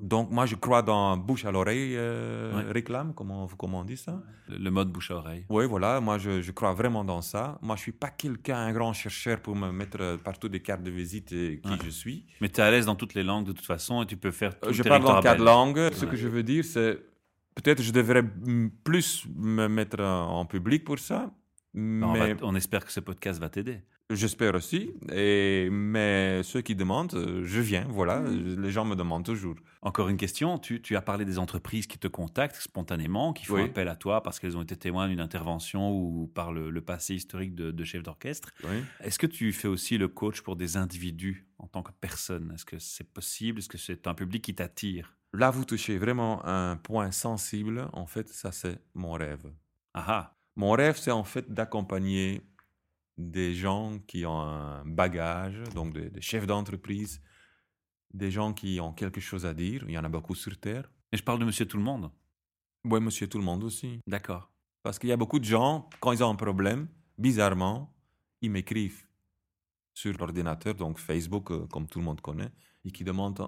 Donc, 0.01 0.31
moi, 0.31 0.47
je 0.47 0.55
crois 0.55 0.81
dans 0.81 1.15
bouche 1.15 1.45
à 1.45 1.51
l'oreille 1.51 1.93
euh, 1.95 2.55
Ouais. 2.55 2.71
réclame, 2.71 3.13
comment, 3.13 3.47
comment 3.61 3.81
on 3.81 3.83
dit 3.83 3.97
ça? 4.05 4.23
Le, 4.49 4.71
mode 4.71 4.89
bouche 4.91 5.11
à 5.11 5.15
oreille. 5.17 5.45
Oui, 5.49 5.67
voilà, 5.67 6.01
moi, 6.01 6.17
je, 6.17 6.41
je 6.41 6.51
crois 6.51 6.73
vraiment 6.73 7.03
dans 7.03 7.21
ça. 7.21 7.59
Moi, 7.61 7.75
je 7.75 7.81
suis 7.81 7.91
pas 7.91 8.09
quelqu'un, 8.09 8.57
un 8.57 8.71
grand 8.73 8.93
chercheur 8.93 9.39
pour 9.39 9.55
me 9.55 9.71
mettre 9.71 9.97
euh, 10.01 10.17
partout 10.17 10.49
des 10.49 10.61
cartes 10.61 10.81
de 10.81 10.89
visite 10.89 11.31
et 11.33 11.61
qui 11.63 11.69
Ouais. 11.69 11.77
je 11.85 11.91
suis. 11.91 12.25
Mais 12.41 12.49
tu 12.49 12.59
es 12.59 12.63
à 12.63 12.71
l'aise 12.71 12.87
dans 12.87 12.95
toutes 12.95 13.13
les 13.13 13.21
langues 13.21 13.45
de 13.45 13.51
toute 13.51 13.65
façon 13.75 14.01
et 14.01 14.07
tu 14.07 14.17
peux 14.17 14.31
faire 14.31 14.59
tout 14.59 14.65
Euh, 14.65 14.69
le 14.69 14.73
Je 14.73 14.81
parle 14.81 15.03
dans 15.03 15.21
quatre 15.21 15.43
langues. 15.43 15.93
Ce 15.93 16.05
que 16.05 16.15
je 16.15 16.27
veux 16.27 16.41
dire, 16.41 16.65
c'est 16.65 16.97
peut-être 17.53 17.83
je 17.83 17.91
devrais 17.91 18.23
plus 18.83 19.27
me 19.35 19.67
mettre 19.67 20.01
en 20.01 20.45
public 20.47 20.83
pour 20.85 20.97
ça. 20.97 21.19
On, 21.75 21.79
Mais 22.13 22.33
va- 22.33 22.39
on 22.49 22.55
espère 22.55 22.83
que 22.83 22.91
ce 22.91 22.99
podcast 23.01 23.39
va 23.39 23.49
t'aider. 23.49 23.81
J'espère 24.15 24.55
aussi. 24.55 24.91
Et, 25.11 25.69
mais 25.71 26.41
ceux 26.43 26.61
qui 26.61 26.75
demandent, 26.75 27.13
euh, 27.13 27.43
je 27.45 27.59
viens. 27.61 27.85
Voilà, 27.89 28.19
Mm. 28.21 28.61
les 28.61 28.71
gens 28.71 28.85
me 28.85 28.95
demandent 28.95 29.25
toujours. 29.25 29.55
Encore 29.81 30.09
une 30.09 30.17
question, 30.17 30.57
tu, 30.59 30.81
tu 30.81 30.95
as 30.95 31.01
parlé 31.01 31.25
des 31.25 31.39
entreprises 31.39 31.87
qui 31.87 31.97
te 31.97 32.07
contactent 32.07 32.55
spontanément, 32.61 33.33
qui 33.33 33.45
font 33.45 33.55
Oui. 33.55 33.63
appel 33.63 33.87
à 33.87 33.95
toi 33.95 34.21
parce 34.23 34.39
qu'elles 34.39 34.55
ont 34.57 34.61
été 34.61 34.75
témoins 34.77 35.07
d'une 35.07 35.19
intervention 35.19 35.91
ou 35.91 36.27
par 36.27 36.51
le, 36.51 36.69
le 36.69 36.81
passé 36.81 37.15
historique 37.15 37.55
de, 37.55 37.71
de 37.71 37.83
chef 37.83 38.03
d'orchestre. 38.03 38.51
Oui. 38.63 38.83
Est-ce 39.01 39.17
que 39.19 39.27
tu 39.27 39.51
fais 39.53 39.67
aussi 39.67 39.97
le 39.97 40.07
coach 40.07 40.41
pour 40.41 40.55
des 40.55 40.77
individus 40.77 41.47
en 41.57 41.67
tant 41.67 41.81
que 41.83 41.91
personne? 41.99 42.51
Est-ce 42.53 42.65
que 42.65 42.77
c'est 42.79 43.11
possible? 43.11 43.59
Est-ce 43.59 43.69
que 43.69 43.77
c'est 43.77 44.05
un 44.07 44.13
public 44.13 44.43
qui 44.43 44.53
t'attire? 44.55 45.15
Là, 45.33 45.49
vous 45.49 45.63
touchez 45.65 45.97
vraiment 45.97 46.45
un 46.45 46.75
point 46.75 47.11
sensible. 47.11 47.87
En 47.93 48.05
fait, 48.05 48.27
ça, 48.29 48.51
c'est 48.51 48.79
mon 48.93 49.13
rêve. 49.13 49.45
Ah 49.93 50.03
ah 50.07 50.35
Mon 50.57 50.71
rêve, 50.71 50.97
c'est 50.97 51.11
en 51.11 51.23
fait 51.23 51.51
d'accompagner 51.53 52.41
des 53.29 53.53
gens 53.53 53.99
qui 54.07 54.25
ont 54.25 54.39
un 54.41 54.83
bagage, 54.85 55.61
donc 55.75 55.93
des, 55.93 56.09
des 56.09 56.21
chefs 56.21 56.47
d'entreprise, 56.47 57.21
des 58.13 58.31
gens 58.31 58.53
qui 58.53 58.79
ont 58.81 58.93
quelque 58.93 59.21
chose 59.21 59.45
à 59.45 59.53
dire. 59.53 59.83
Il 59.87 59.93
y 59.93 59.97
en 59.97 60.03
a 60.03 60.09
beaucoup 60.09 60.35
sur 60.35 60.57
Terre. 60.59 60.89
Et 61.11 61.17
je 61.17 61.23
parle 61.23 61.39
de 61.39 61.45
monsieur 61.45 61.65
tout 61.65 61.77
le 61.77 61.83
monde. 61.83 62.11
Oui, 62.85 62.99
monsieur 62.99 63.27
tout 63.27 63.37
le 63.37 63.43
monde 63.43 63.63
aussi. 63.63 63.99
D'accord. 64.07 64.51
Parce 64.83 64.97
qu'il 64.97 65.09
y 65.09 65.13
a 65.13 65.17
beaucoup 65.17 65.39
de 65.39 65.45
gens, 65.45 65.89
quand 65.99 66.11
ils 66.11 66.23
ont 66.23 66.29
un 66.29 66.35
problème, 66.35 66.87
bizarrement, 67.17 67.93
ils 68.41 68.49
m'écrivent 68.49 69.03
sur 69.93 70.17
l'ordinateur, 70.17 70.73
donc 70.73 70.97
Facebook, 70.97 71.51
euh, 71.51 71.67
comme 71.67 71.85
tout 71.87 71.99
le 71.99 72.05
monde 72.05 72.21
connaît, 72.21 72.49
et 72.83 72.91
qui 72.91 73.03
demandent 73.03 73.47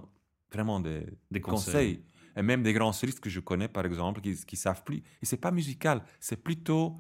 vraiment 0.52 0.80
des, 0.80 1.06
Des 1.32 1.42
conseils. 1.42 1.74
conseils. 1.74 2.06
Et 2.36 2.42
même 2.42 2.64
des 2.64 2.74
grands 2.74 2.92
solistes 2.92 3.20
que 3.20 3.30
je 3.30 3.40
connais, 3.40 3.68
par 3.68 3.86
exemple, 3.86 4.22
qui 4.22 4.30
ne 4.30 4.58
savent 4.58 4.84
plus. 4.84 5.04
Et 5.22 5.26
c'est 5.26 5.38
pas 5.38 5.52
musical, 5.52 6.04
c'est 6.20 6.44
plutôt 6.44 6.98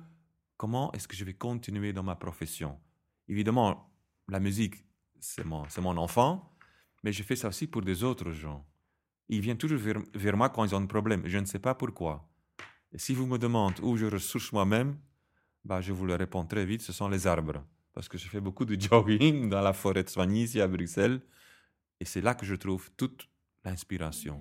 comment 0.63 0.93
est-ce 0.93 1.09
que 1.09 1.17
je 1.17 1.25
vais 1.25 1.33
continuer 1.33 1.91
dans 1.91 2.03
ma 2.03 2.15
profession. 2.15 2.79
Évidemment, 3.27 3.93
la 4.29 4.39
musique, 4.39 4.75
c'est 5.19 5.43
mon, 5.43 5.67
c'est 5.67 5.81
mon 5.81 5.97
enfant, 5.97 6.55
mais 7.03 7.11
je 7.11 7.21
fais 7.21 7.35
ça 7.35 7.49
aussi 7.49 7.67
pour 7.67 7.81
des 7.81 8.01
autres 8.01 8.31
gens. 8.31 8.65
Ils 9.27 9.41
viennent 9.41 9.57
toujours 9.57 9.77
vers, 9.77 10.01
vers 10.13 10.37
moi 10.37 10.47
quand 10.47 10.63
ils 10.63 10.73
ont 10.73 10.81
un 10.81 10.85
problème. 10.85 11.23
Je 11.25 11.37
ne 11.37 11.43
sais 11.43 11.59
pas 11.59 11.75
pourquoi. 11.75 12.13
Et 12.93 12.97
si 12.97 13.13
vous 13.13 13.25
me 13.25 13.37
demandez 13.37 13.81
où 13.81 13.97
je 13.97 14.05
ressource 14.05 14.53
moi-même, 14.53 14.95
bah, 15.65 15.81
je 15.81 15.91
vous 15.91 16.05
le 16.05 16.15
réponds 16.15 16.45
très 16.45 16.65
vite, 16.65 16.81
ce 16.81 16.93
sont 16.93 17.09
les 17.09 17.27
arbres. 17.27 17.61
Parce 17.93 18.07
que 18.07 18.17
je 18.17 18.29
fais 18.29 18.39
beaucoup 18.39 18.63
de 18.63 18.79
jogging 18.85 19.49
dans 19.49 19.61
la 19.61 19.73
forêt 19.73 20.05
de 20.05 20.09
Soigny, 20.09 20.43
ici 20.43 20.61
à 20.61 20.67
Bruxelles. 20.69 21.19
Et 21.99 22.05
c'est 22.05 22.21
là 22.21 22.35
que 22.35 22.45
je 22.45 22.55
trouve 22.55 22.89
toute 22.95 23.29
l'inspiration 23.65 24.39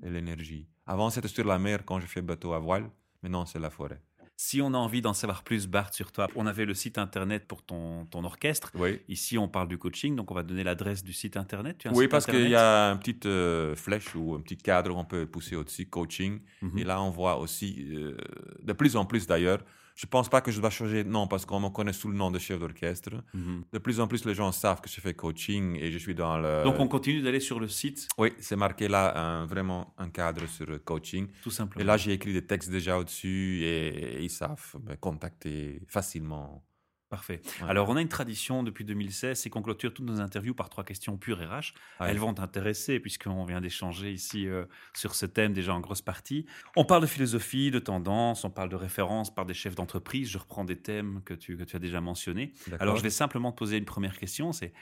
et 0.00 0.10
l'énergie. 0.10 0.68
Avant, 0.86 1.10
c'était 1.10 1.26
sur 1.26 1.44
la 1.44 1.58
mer 1.58 1.84
quand 1.84 1.98
je 1.98 2.06
fais 2.06 2.22
bateau 2.22 2.52
à 2.52 2.60
voile. 2.60 2.88
Maintenant, 3.20 3.44
c'est 3.46 3.58
la 3.58 3.70
forêt. 3.70 4.00
Si 4.38 4.60
on 4.60 4.74
a 4.74 4.76
envie 4.76 5.00
d'en 5.00 5.14
savoir 5.14 5.42
plus, 5.42 5.66
Bart, 5.66 5.94
sur 5.94 6.12
toi, 6.12 6.28
on 6.36 6.46
avait 6.46 6.66
le 6.66 6.74
site 6.74 6.98
internet 6.98 7.46
pour 7.46 7.62
ton, 7.62 8.04
ton 8.04 8.22
orchestre. 8.22 8.70
Oui. 8.74 9.00
Ici, 9.08 9.38
on 9.38 9.48
parle 9.48 9.66
du 9.66 9.78
coaching, 9.78 10.14
donc 10.14 10.30
on 10.30 10.34
va 10.34 10.42
donner 10.42 10.62
l'adresse 10.62 11.02
du 11.02 11.14
site 11.14 11.38
internet. 11.38 11.78
Tu 11.78 11.88
as 11.88 11.90
un 11.90 11.94
Oui, 11.94 12.06
parce 12.06 12.26
qu'il 12.26 12.50
y 12.50 12.54
a 12.54 12.90
une 12.92 12.98
petite 12.98 13.24
euh, 13.24 13.74
flèche 13.74 14.14
ou 14.14 14.34
un 14.34 14.40
petit 14.40 14.58
cadre 14.58 14.94
où 14.94 14.98
on 14.98 15.06
peut 15.06 15.24
pousser 15.24 15.56
au-dessus, 15.56 15.86
coaching. 15.86 16.40
Mhm. 16.60 16.78
Et 16.78 16.84
là, 16.84 17.00
on 17.00 17.08
voit 17.08 17.38
aussi, 17.38 17.86
euh, 17.92 18.14
de 18.62 18.72
plus 18.74 18.96
en 18.96 19.06
plus 19.06 19.26
d'ailleurs, 19.26 19.60
je 19.96 20.04
ne 20.06 20.10
pense 20.10 20.28
pas 20.28 20.42
que 20.42 20.50
je 20.52 20.60
dois 20.60 20.68
changer 20.70 21.02
de 21.04 21.08
nom 21.08 21.26
parce 21.26 21.46
qu'on 21.46 21.58
me 21.58 21.70
connaît 21.70 21.94
sous 21.94 22.08
le 22.08 22.16
nom 22.16 22.30
de 22.30 22.38
chef 22.38 22.58
d'orchestre. 22.60 23.10
Mhm. 23.32 23.64
De 23.72 23.78
plus 23.78 23.98
en 23.98 24.06
plus, 24.06 24.24
les 24.26 24.34
gens 24.34 24.52
savent 24.52 24.80
que 24.82 24.90
je 24.90 25.00
fais 25.00 25.14
coaching 25.14 25.76
et 25.80 25.90
je 25.90 25.96
suis 25.98 26.14
dans 26.14 26.36
le... 26.38 26.62
Donc 26.64 26.78
on 26.78 26.86
continue 26.86 27.22
d'aller 27.22 27.40
sur 27.40 27.58
le 27.58 27.66
site, 27.68 28.06
Oui, 28.18 28.32
c'est 28.38 28.56
marqué 28.56 28.88
là 28.88 29.16
un- 29.18 29.46
vraiment 29.46 29.94
un 29.96 30.10
cadre 30.10 30.46
sur 30.46 30.66
le 30.66 30.78
coaching. 30.78 31.28
tout 31.42 31.50
simplement. 31.50 31.82
Et 31.82 31.86
là, 31.86 31.96
j'ai 31.96 32.12
écrit 32.12 32.34
des 32.34 32.44
textes 32.46 32.70
déjà 32.70 32.98
au-dessus 32.98 33.62
et, 33.64 34.22
ils 34.22 34.30
savent 34.30 34.74
me 34.86 34.94
contacter 34.96 35.80
facilement. 35.88 36.62
Parfait. 37.08 37.40
Ouais. 37.60 37.70
Alors, 37.70 37.88
on 37.88 37.96
a 37.96 38.00
une 38.02 38.08
tradition 38.08 38.64
depuis 38.64 38.84
2016, 38.84 39.38
c'est 39.38 39.48
qu'on 39.48 39.62
clôture 39.62 39.94
toutes 39.94 40.06
nos 40.06 40.20
interviews 40.20 40.54
par 40.54 40.68
trois 40.68 40.82
questions 40.82 41.16
pures 41.16 41.38
RH. 41.38 41.72
Ouais. 42.00 42.10
Elles 42.10 42.18
vont 42.18 42.34
t'intéresser 42.34 42.98
puisqu'on 42.98 43.44
vient 43.44 43.60
d'échanger 43.60 44.10
ici 44.10 44.48
euh, 44.48 44.64
sur 44.92 45.14
ce 45.14 45.24
thème 45.24 45.52
déjà 45.52 45.72
en 45.72 45.80
grosse 45.80 46.02
partie. 46.02 46.46
On 46.74 46.84
parle 46.84 47.02
de 47.02 47.06
philosophie, 47.06 47.70
de 47.70 47.78
tendance, 47.78 48.44
on 48.44 48.50
parle 48.50 48.70
de 48.70 48.76
références 48.76 49.32
par 49.32 49.46
des 49.46 49.54
chefs 49.54 49.76
d'entreprise. 49.76 50.28
Je 50.28 50.38
reprends 50.38 50.64
des 50.64 50.76
thèmes 50.76 51.22
que 51.24 51.34
tu, 51.34 51.56
que 51.56 51.62
tu 51.62 51.76
as 51.76 51.78
déjà 51.78 52.00
mentionnés. 52.00 52.52
Alors, 52.80 52.96
je 52.96 53.02
vais 53.02 53.10
simplement 53.10 53.52
te 53.52 53.58
poser 53.58 53.76
une 53.76 53.84
première 53.84 54.18
question, 54.18 54.50
c'est 54.52 54.72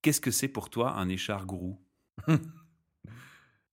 qu'est-ce 0.00 0.20
que 0.22 0.30
c'est 0.30 0.48
pour 0.48 0.70
toi 0.70 0.94
un 0.94 1.08
échar 1.08 1.46
gourou? 1.46 1.78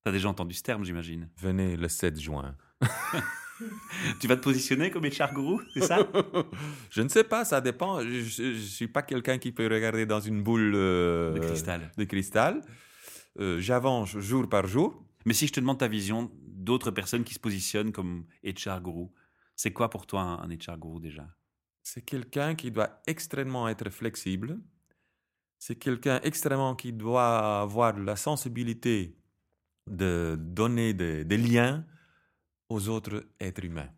Tu 0.06 0.10
as 0.10 0.14
déjà 0.14 0.30
entendu 0.30 0.54
ce 0.56 0.64
terme, 0.64 0.86
j'imagine. 0.86 1.30
Venez 1.36 1.76
le 1.76 1.90
7 1.90 2.18
juin. 2.18 2.56
Tu 4.20 4.28
vas 4.28 4.36
te 4.38 4.42
positionner 4.44 4.90
comme 4.92 5.06
échar 5.06 5.34
gourou, 5.34 5.62
c'est 5.74 5.82
ça? 5.84 6.08
Je 6.90 7.02
ne 7.02 7.10
sais 7.10 7.24
pas, 7.24 7.46
ça 7.46 7.62
dépend. 7.62 8.02
Je 8.02 8.44
ne 8.54 8.58
suis 8.58 8.88
pas 8.88 9.02
quelqu'un 9.02 9.38
qui 9.38 9.52
peut 9.52 9.68
regarder 9.68 10.06
dans 10.06 10.20
une 10.22 10.42
boule 10.44 10.74
euh, 10.76 11.34
De 11.34 11.40
cristal. 11.40 11.92
de 11.98 12.04
cristal. 12.06 12.62
Euh, 13.40 13.60
J'avance 13.60 14.18
jour 14.18 14.48
par 14.50 14.68
jour. 14.68 15.04
Mais 15.26 15.34
si 15.34 15.48
je 15.48 15.54
te 15.54 15.60
demande 15.60 15.80
ta 15.80 15.88
vision 15.88 16.32
d'autres 16.48 16.92
personnes 16.92 17.24
qui 17.24 17.34
se 17.34 17.40
positionnent 17.40 17.92
comme 17.92 18.26
HR 18.44 18.80
gourou, 18.82 19.12
c'est 19.56 19.72
quoi 19.74 19.90
pour 19.90 20.08
toi 20.08 20.22
un, 20.22 20.50
un 20.50 20.56
HR 20.56 20.78
gourou 20.78 21.00
déjà? 21.00 21.28
C'est 21.84 22.02
quelqu'un 22.04 22.56
qui 22.56 22.72
doit 22.72 23.02
extrêmement 23.08 23.68
être 23.68 23.90
flexible. 23.90 24.60
C'est 25.58 25.76
quelqu'un 25.76 26.22
extrêmement 26.24 26.76
qui 26.76 26.94
doit 26.94 27.62
avoir 27.62 27.98
la 28.00 28.16
sensibilité 28.16 29.18
de 29.88 30.38
donner 30.40 30.94
des, 30.94 31.26
des 31.26 31.38
liens 31.38 31.84
aux 32.70 32.88
autres 32.90 33.26
êtres 33.40 33.66
humains. 33.66 33.90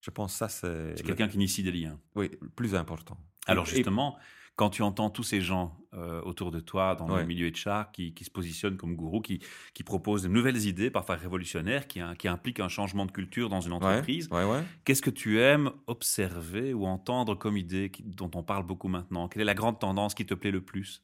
Je 0.00 0.10
pense 0.10 0.32
que 0.32 0.38
ça, 0.38 0.48
c'est... 0.48 0.96
C'est 0.96 1.02
quelqu'un 1.04 1.28
qui 1.28 1.36
initie 1.36 1.62
des 1.62 1.72
liens. 1.72 2.00
Oui, 2.14 2.30
le 2.40 2.48
plus 2.48 2.74
important. 2.74 3.18
Alors 3.46 3.66
et- 3.68 3.76
justement, 3.76 4.18
quand 4.56 4.70
tu 4.70 4.82
entends 4.82 5.08
tous 5.08 5.22
ces 5.22 5.40
gens 5.40 5.78
euh, 5.94 6.20
autour 6.22 6.50
de 6.50 6.60
toi, 6.60 6.94
dans 6.94 7.16
le 7.16 7.24
milieu 7.24 7.50
HR, 7.50 7.90
qui, 7.92 8.12
qui 8.12 8.24
se 8.24 8.30
positionnent 8.30 8.76
comme 8.76 8.94
gourous, 8.94 9.22
qui, 9.22 9.40
qui 9.72 9.82
proposent 9.84 10.22
de 10.22 10.28
nouvelles 10.28 10.66
idées, 10.66 10.90
parfois 10.90 11.16
révolutionnaires, 11.16 11.86
qui, 11.86 12.00
qui 12.18 12.28
impliquent 12.28 12.60
un 12.60 12.68
changement 12.68 13.06
de 13.06 13.10
culture 13.12 13.48
dans 13.48 13.60
une 13.60 13.72
entreprise, 13.72 14.28
ouais, 14.30 14.44
ouais. 14.44 14.62
qu'est-ce 14.84 15.02
que 15.02 15.10
tu 15.10 15.40
aimes 15.40 15.70
observer 15.86 16.74
ou 16.74 16.86
entendre 16.86 17.34
comme 17.36 17.56
idée 17.56 17.90
dont 18.04 18.30
on 18.34 18.42
parle 18.42 18.64
beaucoup 18.64 18.88
maintenant? 18.88 19.28
Quelle 19.28 19.42
est 19.42 19.46
la 19.46 19.54
grande 19.54 19.78
tendance 19.78 20.14
qui 20.14 20.26
te 20.26 20.34
plaît 20.34 20.50
le 20.50 20.62
plus? 20.62 21.02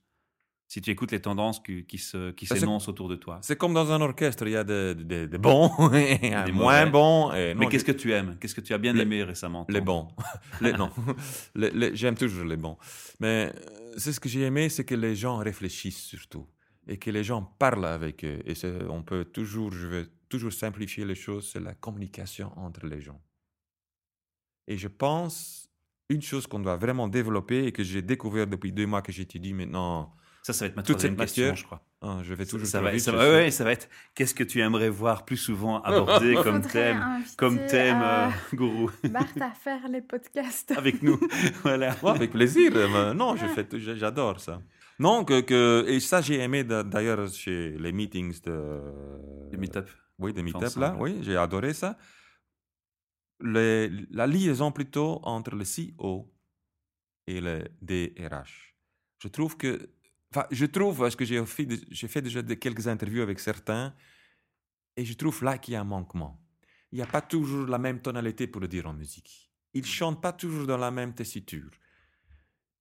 Si 0.69 0.81
tu 0.81 0.91
écoutes 0.91 1.13
les 1.13 1.21
tendances 1.21 1.61
qui, 1.61 1.85
qui 1.87 1.97
se- 1.99 2.33
qui 2.33 2.45
c'est- 2.45 2.59
s'énoncent 2.59 2.89
autour 2.91 3.09
de 3.09 3.15
toi. 3.15 3.39
C'est 3.43 3.57
comme 3.57 3.73
dans 3.73 3.93
un 3.93 4.01
orchestre, 4.01 4.45
il 4.49 4.53
y 4.53 4.57
a 4.57 4.65
des, 4.65 4.95
bons 5.39 5.71
et 5.95 6.19
Des 6.45 6.51
moins 6.53 6.87
bons. 6.87 7.33
Et 7.35 7.55
Mais 7.55 7.69
qu'est-ce 7.69 7.85
que 7.85 7.93
tu 7.93 8.13
aimes? 8.13 8.37
Qu'est-ce 8.41 8.55
que 8.55 8.61
tu 8.61 8.75
as 8.75 8.79
bien 8.79 8.93
Les- 8.93 9.03
aimé 9.03 9.23
récemment 9.23 9.65
Les 9.69 9.81
bons. 9.81 10.09
Les- 10.61 10.73
non, 10.73 10.91
Les- 11.55 11.95
j'aime 11.95 12.17
toujours 12.17 12.45
les 12.45 12.57
bons. 12.57 12.77
Mais 13.21 13.53
euh, 13.55 13.93
c'est 13.97 14.13
ce 14.13 14.19
que 14.19 14.29
j'ai 14.29 14.43
aimé, 14.43 14.69
c'est 14.69 14.85
que 14.85 14.97
les 14.97 15.15
gens 15.15 15.37
réfléchissent 15.37 16.03
surtout 16.03 16.47
et 16.89 16.97
que 16.99 17.11
les 17.11 17.23
gens 17.23 17.43
parlent 17.43 17.87
avec 17.87 18.25
eux. 18.25 18.41
Et 18.45 18.55
on 18.91 19.03
peut 19.05 19.25
toujours, 19.25 19.71
je 19.73 19.87
vais 19.87 20.07
toujours 20.29 20.53
simplifier 20.53 21.05
les 21.05 21.15
choses, 21.15 21.49
c'est 21.53 21.61
la 21.61 21.75
communication 21.75 22.51
entre 22.59 22.87
les 22.87 23.01
gens. 23.01 23.21
Et 24.67 24.77
je 24.77 24.89
pense, 24.89 25.69
une 26.09 26.23
chose 26.23 26.47
qu'on 26.49 26.59
doit 26.59 26.77
vraiment 26.77 27.07
développer 27.07 27.67
et 27.67 27.73
que 27.73 27.85
j'ai 27.85 28.03
découvert 28.03 28.49
depuis 28.49 28.73
deux 28.73 28.87
mois 28.87 29.03
que 29.03 29.13
j'étudie 29.13 29.53
maintenant, 29.53 30.13
Ça, 30.47 30.53
ça 30.53 30.65
va 30.65 30.69
être 30.69 30.77
ma 30.77 30.83
Toute 30.85 30.99
troisième 30.99 31.17
question, 31.17 31.43
matière, 31.43 31.57
je 31.57 31.65
crois. 31.65 31.83
hein, 32.03 32.21
je 32.23 32.33
vais 32.33 32.47
toujours 32.47 32.69
ça 32.69 32.79
trop 32.79 32.85
va, 32.85 32.93
vite, 32.93 33.01
ça 33.01 33.11
va- 33.11 33.29
ouais, 33.33 33.51
ça 33.51 33.65
va 33.65 33.73
être 33.73 33.89
qu'est-ce 34.15 34.33
que 34.33 34.45
tu 34.45 34.61
aimerais 34.61 34.89
voir 34.89 35.25
plus 35.25 35.37
souvent 35.39 35.83
abordé 35.83 36.35
comme 36.45 36.63
thème, 36.63 37.03
comme 37.37 37.67
thème, 37.67 38.01
euh, 38.01 38.29
euh, 38.29 38.31
gourou, 38.57 38.89
Bart 39.11 39.27
à 39.41 39.51
faire 39.51 39.89
les 39.89 40.03
podcasts. 40.03 40.71
avec 40.77 41.03
nous. 41.03 41.19
voilà. 41.65 41.97
Ouais, 42.01 42.11
avec 42.11 42.31
plaisir. 42.31 42.71
euh, 42.77 43.13
non, 43.13 43.35
je 43.35 43.47
fais 43.49 43.67
j'adore 43.97 44.39
ça. 44.39 44.63
Non, 45.01 45.25
que, 45.25 45.41
que, 45.41 45.85
et 45.89 45.99
ça, 45.99 46.21
j'ai 46.21 46.39
aimé 46.39 46.63
d'a- 46.63 46.85
d'ailleurs 46.85 47.27
chez 47.29 47.71
les 47.77 47.91
meetings 47.91 48.41
de. 48.43 48.81
Les 49.51 49.59
meet-up. 49.59 49.89
Oui, 50.21 50.33
des 50.33 50.45
meet-up 50.45 50.77
là, 50.77 50.95
oui, 51.01 51.19
j'ai 51.23 51.37
adoré 51.37 51.75
ça. 51.75 51.99
Les- 53.41 53.91
la 54.11 54.29
liaison 54.29 54.71
plutôt 54.71 55.19
entre 55.25 55.57
le 55.57 55.65
CEO 55.65 56.33
et 57.27 57.41
le 57.41 57.65
DRH. 57.83 58.77
Je 59.19 59.27
trouve 59.27 59.57
que. 59.57 59.91
Enfin, 60.37 60.47
je 60.51 60.67
trouve, 60.67 60.99
parce 60.99 61.17
que 61.17 61.25
j'ai 61.25 61.43
fait, 61.47 61.67
j'ai 61.91 62.09
fait 62.09 62.21
déjà 62.21 62.43
de- 62.43 62.53
quelques 62.55 62.87
interviews 62.87 63.23
avec 63.23 63.41
certains, 63.41 63.95
et 64.95 65.03
je 65.03 65.15
trouve 65.15 65.43
là 65.43 65.57
qu'il 65.57 65.73
y 65.73 65.77
a 65.77 65.81
un 65.81 65.85
manquement. 65.85 66.39
Il 66.93 66.97
n'y 66.97 67.03
a 67.03 67.07
pas 67.07 67.23
toujours 67.23 67.67
la 67.67 67.79
même 67.79 68.01
tonalité 68.03 68.47
pour 68.47 68.61
le 68.61 68.69
dire 68.69 68.87
en 68.87 68.93
musique. 68.93 69.51
Ils 69.73 69.87
chantent 69.87 70.21
pas 70.21 70.35
toujours 70.35 70.67
dans 70.67 70.77
la 70.77 70.91
même 70.91 71.15
tessiture. 71.15 71.71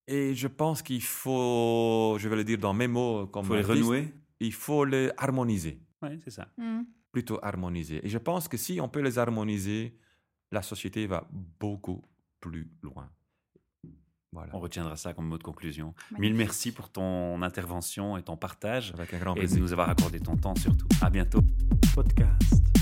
Et 0.06 0.34
je 0.34 0.48
pense 0.48 0.82
qu'il 0.82 1.02
faut, 1.02 2.16
je 2.20 2.28
vais 2.28 2.36
le 2.36 2.44
dire 2.44 2.58
dans 2.58 2.74
mes 2.74 2.88
mots 2.88 3.26
comme 3.26 3.46
Il 3.46 3.48
faut 3.48 3.54
les 3.56 3.62
renouer. 3.62 4.14
il 4.40 4.52
faut 4.52 4.84
les 4.84 5.10
harmoniser 5.16 5.80
Oui, 6.02 6.20
c'est 6.22 6.30
ça. 6.30 6.48
Hmm. 6.58 6.82
plutôt 7.10 7.38
harmoniser. 7.42 8.04
Et 8.04 8.10
je 8.10 8.18
pense 8.18 8.48
que 8.48 8.58
si 8.58 8.78
on 8.82 8.88
peut 8.90 9.00
les 9.00 9.18
harmoniser, 9.18 9.98
la 10.52 10.60
société 10.62 11.06
va 11.06 11.26
beaucoup 11.58 12.02
plus 12.38 12.70
loin. 12.82 13.10
Voilà. 14.32 14.50
On 14.54 14.58
retiendra 14.60 14.96
ça 14.96 15.12
comme 15.14 15.26
mot 15.28 15.38
de 15.38 15.42
conclusion. 15.42 15.94
Magnifique. 16.10 16.18
Mille 16.20 16.34
merci 16.34 16.72
pour 16.72 16.90
ton 16.90 17.40
intervention 17.42 18.16
et 18.18 18.22
ton 18.22 18.36
partage 18.36 18.92
Avec 18.94 19.14
un 19.14 19.18
grand 19.18 19.32
et 19.32 19.36
de 19.36 19.40
plaisir. 19.40 19.60
nous 19.62 19.72
avoir 19.72 19.88
accordé 19.88 20.20
ton 20.20 20.36
temps 20.36 20.54
surtout. 20.56 20.86
À 21.00 21.08
bientôt. 21.10 21.40
Podcast. 21.94 22.75